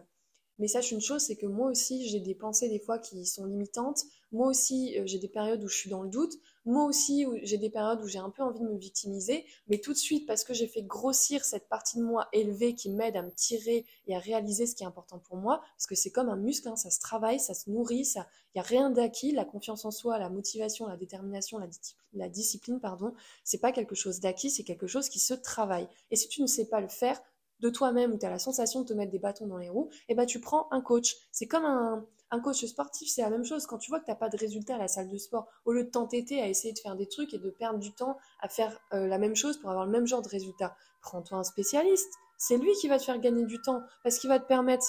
mais 0.59 0.69
sache 0.69 0.91
une 0.91 1.01
chose, 1.01 1.23
c'est 1.23 1.37
que 1.37 1.47
moi 1.47 1.71
aussi, 1.71 2.09
j'ai 2.09 2.21
des 2.21 2.35
pensées 2.35 2.69
des 2.69 2.79
fois 2.79 2.99
qui 2.99 3.27
sont 3.27 3.45
limitantes. 3.45 4.03
Moi 4.33 4.49
aussi, 4.49 4.99
euh, 4.99 5.03
j'ai 5.05 5.19
des 5.19 5.29
périodes 5.29 5.63
où 5.63 5.69
je 5.69 5.77
suis 5.77 5.91
dans 5.91 6.03
le 6.03 6.09
doute. 6.09 6.33
Moi 6.65 6.85
aussi, 6.85 7.27
j'ai 7.43 7.59
des 7.59 7.71
périodes 7.71 8.03
où 8.03 8.09
j'ai 8.09 8.19
un 8.19 8.31
peu 8.31 8.43
envie 8.43 8.61
de 8.61 8.65
me 8.65 8.77
victimiser. 8.77 9.45
Mais 9.69 9.79
tout 9.79 9.93
de 9.93 9.99
suite, 9.99 10.27
parce 10.27 10.45
que 10.45 10.55
j'ai 10.55 10.67
fait 10.67 10.83
grossir 10.83 11.45
cette 11.45 11.69
partie 11.69 11.99
de 11.99 12.03
moi 12.03 12.29
élevée 12.33 12.75
qui 12.75 12.91
m'aide 12.91 13.17
à 13.17 13.23
me 13.23 13.31
tirer 13.31 13.87
et 14.07 14.17
à 14.17 14.19
réaliser 14.19 14.67
ce 14.67 14.75
qui 14.75 14.83
est 14.83 14.87
important 14.87 15.19
pour 15.19 15.37
moi, 15.37 15.61
parce 15.77 15.87
que 15.87 15.95
c'est 15.95 16.11
comme 16.11 16.29
un 16.29 16.37
muscle, 16.37 16.69
hein, 16.69 16.77
ça 16.77 16.91
se 16.91 17.01
travaille, 17.01 17.39
ça 17.39 17.55
se 17.55 17.71
nourrit, 17.71 18.09
il 18.17 18.25
n'y 18.57 18.61
a 18.61 18.65
rien 18.65 18.91
d'acquis. 18.91 19.33
La 19.33 19.45
confiance 19.45 19.85
en 19.85 19.91
soi, 19.91 20.19
la 20.19 20.31
motivation, 20.31 20.87
la 20.87 20.97
détermination, 20.97 21.59
la, 21.59 21.69
la 22.15 22.29
discipline, 22.29 22.81
pardon, 22.81 23.15
c'est 23.45 23.61
pas 23.61 23.73
quelque 23.73 23.95
chose 23.95 24.21
d'acquis, 24.21 24.51
c'est 24.51 24.65
quelque 24.65 24.87
chose 24.87 25.09
qui 25.09 25.21
se 25.21 25.35
travaille. 25.35 25.87
Et 26.11 26.17
si 26.17 26.29
tu 26.29 26.43
ne 26.43 26.47
sais 26.47 26.67
pas 26.67 26.81
le 26.81 26.89
faire, 26.89 27.21
de 27.61 27.71
toi-même 27.71 28.13
où 28.13 28.19
tu 28.19 28.27
as 28.27 28.31
la 28.31 28.39
sensation 28.39 28.83
de 28.83 28.87
te 28.87 28.93
mettre 28.93 29.11
des 29.11 29.19
bâtons 29.19 29.47
dans 29.47 29.59
les 29.59 29.69
roues, 29.69 29.89
et 29.93 30.13
eh 30.13 30.15
ben 30.15 30.27
tu 30.27 30.41
prends 30.41 30.69
un 30.71 30.81
coach. 30.81 31.17
C'est 31.33 31.47
comme 31.47 31.65
un, 31.65 32.07
coach 32.43 32.65
sportif, 32.67 33.09
c'est 33.09 33.23
la 33.23 33.31
même 33.31 33.45
chose. 33.45 33.67
Quand 33.67 33.79
tu 33.79 33.91
vois 33.91 34.01
que 34.01 34.05
tu 34.05 34.11
n'as 34.11 34.17
pas 34.17 34.29
de 34.29 34.37
résultat 34.37 34.75
à 34.75 34.79
la 34.79 34.89
salle 34.89 35.09
de 35.09 35.17
sport, 35.17 35.47
au 35.65 35.73
lieu 35.73 35.85
de 35.85 35.91
t'entêter 35.91 36.41
à 36.43 36.49
essayer 36.49 36.75
de 36.75 36.79
faire 36.79 36.97
des 36.97 37.09
trucs 37.09 37.33
et 37.33 37.39
de 37.39 37.51
perdre 37.51 37.79
du 37.79 37.93
temps 37.93 38.19
à 38.41 38.49
faire 38.49 38.79
euh, 38.93 39.07
la 39.07 39.19
même 39.19 39.37
chose 39.37 39.59
pour 39.59 39.71
avoir 39.71 39.87
le 39.87 39.93
même 39.93 40.07
genre 40.07 40.23
de 40.23 40.29
résultat, 40.29 40.77
prends-toi 41.01 41.39
un 41.39 41.45
spécialiste. 41.45 42.13
C'est 42.37 42.59
lui 42.59 42.73
qui 42.81 42.89
va 42.89 42.99
te 42.99 43.05
faire 43.05 43.19
gagner 43.19 43.45
du 43.45 43.61
temps 43.63 43.83
parce 44.03 44.19
qu'il 44.19 44.29
va 44.29 44.39
te 44.39 44.47
permettre 44.47 44.87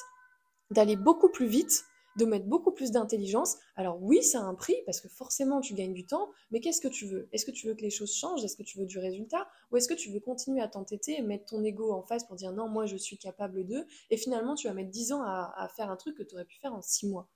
d'aller 0.72 0.98
beaucoup 0.98 1.30
plus 1.30 1.48
vite 1.48 1.86
de 2.18 2.26
mettre 2.26 2.48
beaucoup 2.48 2.72
plus 2.72 2.92
d'intelligence. 2.92 3.58
Alors 3.76 4.02
oui, 4.02 4.24
ça 4.24 4.40
a 4.40 4.44
un 4.44 4.56
prix 4.56 4.76
parce 4.86 5.00
que 5.00 5.08
forcément 5.08 5.62
tu 5.62 5.76
gagnes 5.76 5.94
du 5.94 6.06
temps, 6.06 6.32
mais 6.50 6.60
qu'est-ce 6.60 6.82
que 6.82 6.88
tu 6.88 7.06
veux? 7.06 7.30
Est-ce 7.32 7.46
que 7.46 7.52
tu 7.52 7.68
veux 7.68 7.76
que 7.76 7.84
les 7.84 7.92
choses 7.92 8.12
changent? 8.12 8.44
Est-ce 8.44 8.58
que 8.58 8.64
tu 8.64 8.80
veux 8.80 8.88
du 8.88 8.98
résultat? 8.98 9.48
Ou 9.72 9.78
est-ce 9.78 9.88
que 9.88 9.94
tu 9.94 10.12
veux 10.12 10.20
continuer 10.20 10.62
à 10.62 10.68
t'entêter 10.68 11.18
et 11.18 11.22
mettre 11.22 11.46
ton 11.46 11.64
ego 11.64 11.92
en 11.94 12.02
face 12.02 12.24
pour 12.26 12.36
dire 12.36 12.52
non, 12.52 12.68
moi 12.68 12.88
je 12.88 12.98
suis 12.98 13.20
capable 13.20 13.66
de 13.66 13.86
Et 14.10 14.18
finalement, 14.18 14.56
tu 14.56 14.68
vas 14.68 14.74
mettre 14.74 14.90
10 14.90 15.14
ans 15.14 15.22
à, 15.22 15.70
faire 15.76 15.92
un 15.92 15.96
truc 15.96 16.18
que 16.18 16.24
tu 16.24 16.34
aurais 16.34 16.46
pu 16.46 16.58
faire 16.58 16.74
en 16.74 16.82
6 16.82 17.08
mois? 17.08 17.30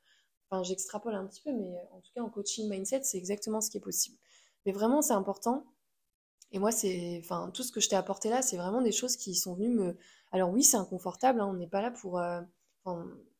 Enfin, 0.49 0.63
j'extrapole 0.63 1.13
un 1.13 1.25
petit 1.27 1.41
peu, 1.41 1.53
mais 1.53 1.71
en 1.91 2.01
tout 2.01 2.11
cas 2.15 2.21
en 2.21 2.29
coaching 2.29 2.67
mindset, 2.67 3.03
c'est 3.03 3.17
exactement 3.17 3.61
ce 3.61 3.69
qui 3.69 3.77
est 3.77 3.81
possible. 3.81 4.17
Mais 4.65 4.71
vraiment, 4.71 5.01
c'est 5.01 5.13
important. 5.13 5.65
Et 6.51 6.59
moi, 6.59 6.71
c'est, 6.71 7.19
enfin, 7.23 7.51
tout 7.53 7.63
ce 7.63 7.71
que 7.71 7.79
je 7.79 7.87
t'ai 7.87 7.95
apporté 7.95 8.29
là, 8.29 8.41
c'est 8.41 8.57
vraiment 8.57 8.81
des 8.81 8.91
choses 8.91 9.15
qui 9.15 9.35
sont 9.35 9.53
venues 9.53 9.69
me. 9.69 9.97
Alors 10.31 10.49
oui, 10.49 10.63
c'est 10.63 10.77
inconfortable. 10.77 11.39
Hein, 11.39 11.47
on 11.47 11.53
n'est 11.53 11.67
pas 11.67 11.81
là 11.81 11.91
pour. 11.91 12.19
Euh, 12.19 12.41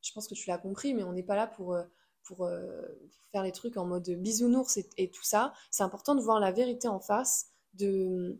je 0.02 0.12
pense 0.14 0.28
que 0.28 0.34
tu 0.34 0.50
l'as 0.50 0.58
compris, 0.58 0.94
mais 0.94 1.04
on 1.04 1.14
n'est 1.14 1.24
pas 1.24 1.36
là 1.36 1.48
pour, 1.48 1.74
euh, 1.74 1.84
pour, 2.24 2.46
euh, 2.46 2.82
faire 3.32 3.44
les 3.44 3.52
trucs 3.52 3.78
en 3.78 3.86
mode 3.86 4.10
bisounours 4.10 4.78
et, 4.98 5.10
tout 5.10 5.24
ça. 5.24 5.54
C'est 5.70 5.84
important 5.84 6.16
de 6.16 6.22
voir 6.22 6.40
la 6.40 6.52
vérité 6.52 6.88
en 6.88 7.00
face, 7.00 7.48
de, 7.74 8.40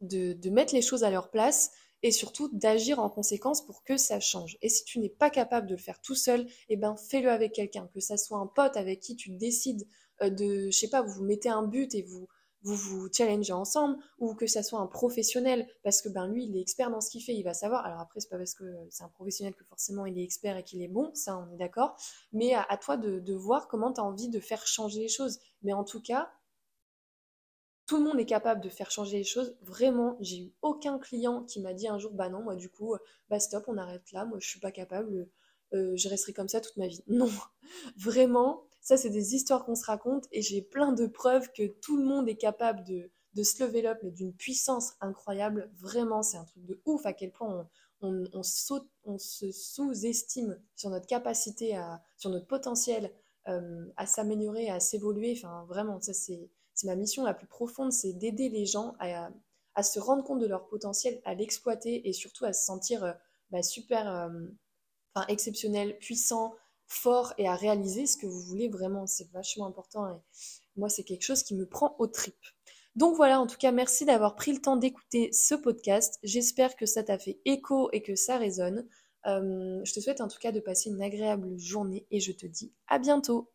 de, 0.00 0.50
mettre 0.50 0.74
les 0.74 0.82
choses 0.82 1.04
à 1.04 1.10
leur 1.10 1.30
place 1.30 1.72
et 2.02 2.12
surtout 2.12 2.48
d'agir 2.52 2.98
en 2.98 3.10
conséquence 3.10 3.64
pour 3.64 3.82
que 3.82 3.96
ça 3.96 4.20
change. 4.20 4.56
Et 4.62 4.68
si 4.68 4.84
tu 4.84 5.00
n'es 5.00 5.08
pas 5.08 5.30
capable 5.30 5.66
de 5.66 5.74
le 5.74 5.80
faire 5.80 6.00
tout 6.00 6.14
seul, 6.14 6.46
eh 6.68 6.76
ben 6.76 6.96
fais-le 6.96 7.30
avec 7.30 7.52
quelqu'un, 7.52 7.88
que 7.92 8.00
ça 8.00 8.16
soit 8.16 8.38
un 8.38 8.46
pote 8.46 8.76
avec 8.76 9.00
qui 9.00 9.16
tu 9.16 9.30
décides 9.30 9.86
euh, 10.22 10.30
de, 10.30 10.66
je 10.66 10.78
sais 10.78 10.88
pas, 10.88 11.02
vous 11.02 11.12
vous 11.12 11.24
mettez 11.24 11.48
un 11.48 11.62
but 11.62 11.94
et 11.94 12.02
vous 12.02 12.28
vous 12.62 12.76
vous 12.76 13.08
challengez 13.12 13.52
ensemble 13.52 13.98
ou 14.18 14.34
que 14.34 14.46
ça 14.46 14.62
soit 14.62 14.80
un 14.80 14.86
professionnel 14.86 15.66
parce 15.82 16.02
que 16.02 16.08
ben 16.08 16.28
lui 16.28 16.44
il 16.44 16.56
est 16.56 16.60
expert 16.60 16.90
dans 16.90 17.00
ce 17.00 17.10
qu'il 17.10 17.22
fait 17.22 17.34
il 17.34 17.42
va 17.42 17.54
savoir. 17.54 17.84
Alors 17.86 18.00
après 18.00 18.20
c'est 18.20 18.28
pas 18.28 18.38
parce 18.38 18.54
que 18.54 18.64
c'est 18.90 19.02
un 19.04 19.08
professionnel 19.08 19.54
que 19.54 19.64
forcément 19.64 20.06
il 20.06 20.18
est 20.18 20.22
expert 20.22 20.56
et 20.56 20.64
qu'il 20.64 20.82
est 20.82 20.88
bon 20.88 21.10
ça 21.14 21.38
on 21.38 21.52
est 21.54 21.56
d'accord. 21.56 21.96
Mais 22.32 22.54
à, 22.54 22.76
toi 22.76 22.96
de, 22.96 23.34
voir 23.34 23.68
comment 23.68 23.92
tu 23.92 24.00
as 24.00 24.04
envie 24.04 24.28
de 24.28 24.40
faire 24.40 24.66
changer 24.66 25.00
les 25.00 25.08
choses. 25.08 25.38
Mais 25.62 25.72
en 25.72 25.84
tout 25.84 26.02
cas 26.02 26.30
tout 27.86 27.96
le 27.96 28.04
monde 28.04 28.20
est 28.20 28.26
capable 28.26 28.60
de 28.60 28.68
faire 28.68 28.90
changer 28.90 29.18
les 29.18 29.24
choses. 29.24 29.56
Vraiment 29.62 30.16
j'ai 30.20 30.38
eu 30.38 30.54
aucun 30.62 30.98
client 30.98 31.44
qui 31.44 31.60
m'a 31.60 31.72
dit 31.72 31.88
un 31.88 31.98
jour 31.98 32.12
bah 32.12 32.28
non 32.28 32.42
moi 32.42 32.56
du 32.56 32.68
coup 32.68 32.94
bah 33.30 33.40
stop 33.40 33.64
on 33.68 33.78
arrête 33.78 34.12
là. 34.12 34.24
Moi 34.26 34.38
je 34.40 34.48
suis 34.48 34.60
pas 34.60 34.72
capable. 34.72 35.28
Euh, 35.72 35.92
je 35.96 36.08
resterai 36.08 36.32
comme 36.32 36.48
ça 36.48 36.60
toute 36.60 36.76
ma 36.76 36.88
vie. 36.88 37.02
Non. 37.06 37.30
Vraiment 37.96 38.64
ça, 38.80 38.96
c'est 38.96 39.10
des 39.10 39.34
histoires 39.34 39.64
qu'on 39.64 39.74
se 39.74 39.84
raconte 39.84 40.26
et 40.32 40.42
j'ai 40.42 40.62
plein 40.62 40.92
de 40.92 41.06
preuves 41.06 41.50
que 41.52 41.66
tout 41.66 41.96
le 41.96 42.04
monde 42.04 42.28
est 42.28 42.36
capable 42.36 42.82
de, 42.84 43.10
de 43.34 43.42
se 43.42 43.62
lever 43.62 43.86
up, 43.86 43.98
mais 44.02 44.10
d'une 44.10 44.34
puissance 44.34 44.94
incroyable. 45.00 45.70
Vraiment, 45.76 46.22
c'est 46.22 46.38
un 46.38 46.44
truc 46.44 46.64
de 46.64 46.80
ouf 46.84 47.04
à 47.06 47.12
quel 47.12 47.30
point 47.32 47.68
on, 48.00 48.24
on, 48.32 48.42
se 49.18 49.52
sous-estime 49.52 50.58
sur 50.74 50.90
notre 50.90 51.06
capacité, 51.06 51.76
à, 51.76 52.02
sur 52.16 52.30
notre 52.30 52.46
potentiel 52.46 53.12
euh, 53.48 53.86
à 53.96 54.06
s'améliorer, 54.06 54.70
à 54.70 54.80
s'évoluer. 54.80 55.34
Enfin, 55.36 55.64
vraiment, 55.68 56.00
ça, 56.00 56.12
c'est 56.12 56.50
ma 56.84 56.96
mission 56.96 57.24
la 57.24 57.34
plus 57.34 57.46
profonde, 57.46 57.92
c'est 57.92 58.14
d'aider 58.14 58.48
les 58.48 58.64
gens 58.64 58.94
à, 58.98 59.30
à, 59.74 59.82
se 59.82 60.00
rendre 60.00 60.24
compte 60.24 60.40
de 60.40 60.46
leur 60.46 60.66
potentiel, 60.66 61.20
à 61.24 61.34
l'exploiter 61.34 62.08
et 62.08 62.12
surtout 62.12 62.46
à 62.46 62.52
se 62.52 62.64
sentir 62.64 63.04
euh, 63.04 63.12
bah, 63.50 63.62
super, 63.62 64.10
euh, 64.10 64.28
enfin, 65.14 65.26
exceptionnel, 65.28 65.98
puissant, 65.98 66.54
fort 66.90 67.32
et 67.38 67.48
à 67.48 67.54
réaliser 67.54 68.06
ce 68.06 68.16
que 68.16 68.26
vous 68.26 68.40
voulez 68.40 68.68
vraiment. 68.68 69.06
C'est 69.06 69.30
vachement 69.32 69.66
important 69.66 70.06
et 70.08 70.18
moi, 70.76 70.88
c'est 70.88 71.04
quelque 71.04 71.22
chose 71.22 71.42
qui 71.42 71.54
me 71.54 71.66
prend 71.66 71.94
au 71.98 72.06
trip. 72.06 72.36
Donc 72.96 73.16
voilà, 73.16 73.40
en 73.40 73.46
tout 73.46 73.56
cas, 73.56 73.72
merci 73.72 74.04
d'avoir 74.04 74.34
pris 74.34 74.52
le 74.52 74.60
temps 74.60 74.76
d'écouter 74.76 75.32
ce 75.32 75.54
podcast. 75.54 76.18
J'espère 76.22 76.76
que 76.76 76.86
ça 76.86 77.02
t'a 77.02 77.18
fait 77.18 77.40
écho 77.44 77.88
et 77.92 78.02
que 78.02 78.16
ça 78.16 78.36
résonne. 78.36 78.86
Euh, 79.26 79.80
je 79.84 79.92
te 79.92 80.00
souhaite 80.00 80.20
en 80.20 80.28
tout 80.28 80.38
cas 80.38 80.50
de 80.50 80.60
passer 80.60 80.90
une 80.90 81.02
agréable 81.02 81.56
journée 81.58 82.06
et 82.10 82.20
je 82.20 82.32
te 82.32 82.46
dis 82.46 82.72
à 82.88 82.98
bientôt. 82.98 83.50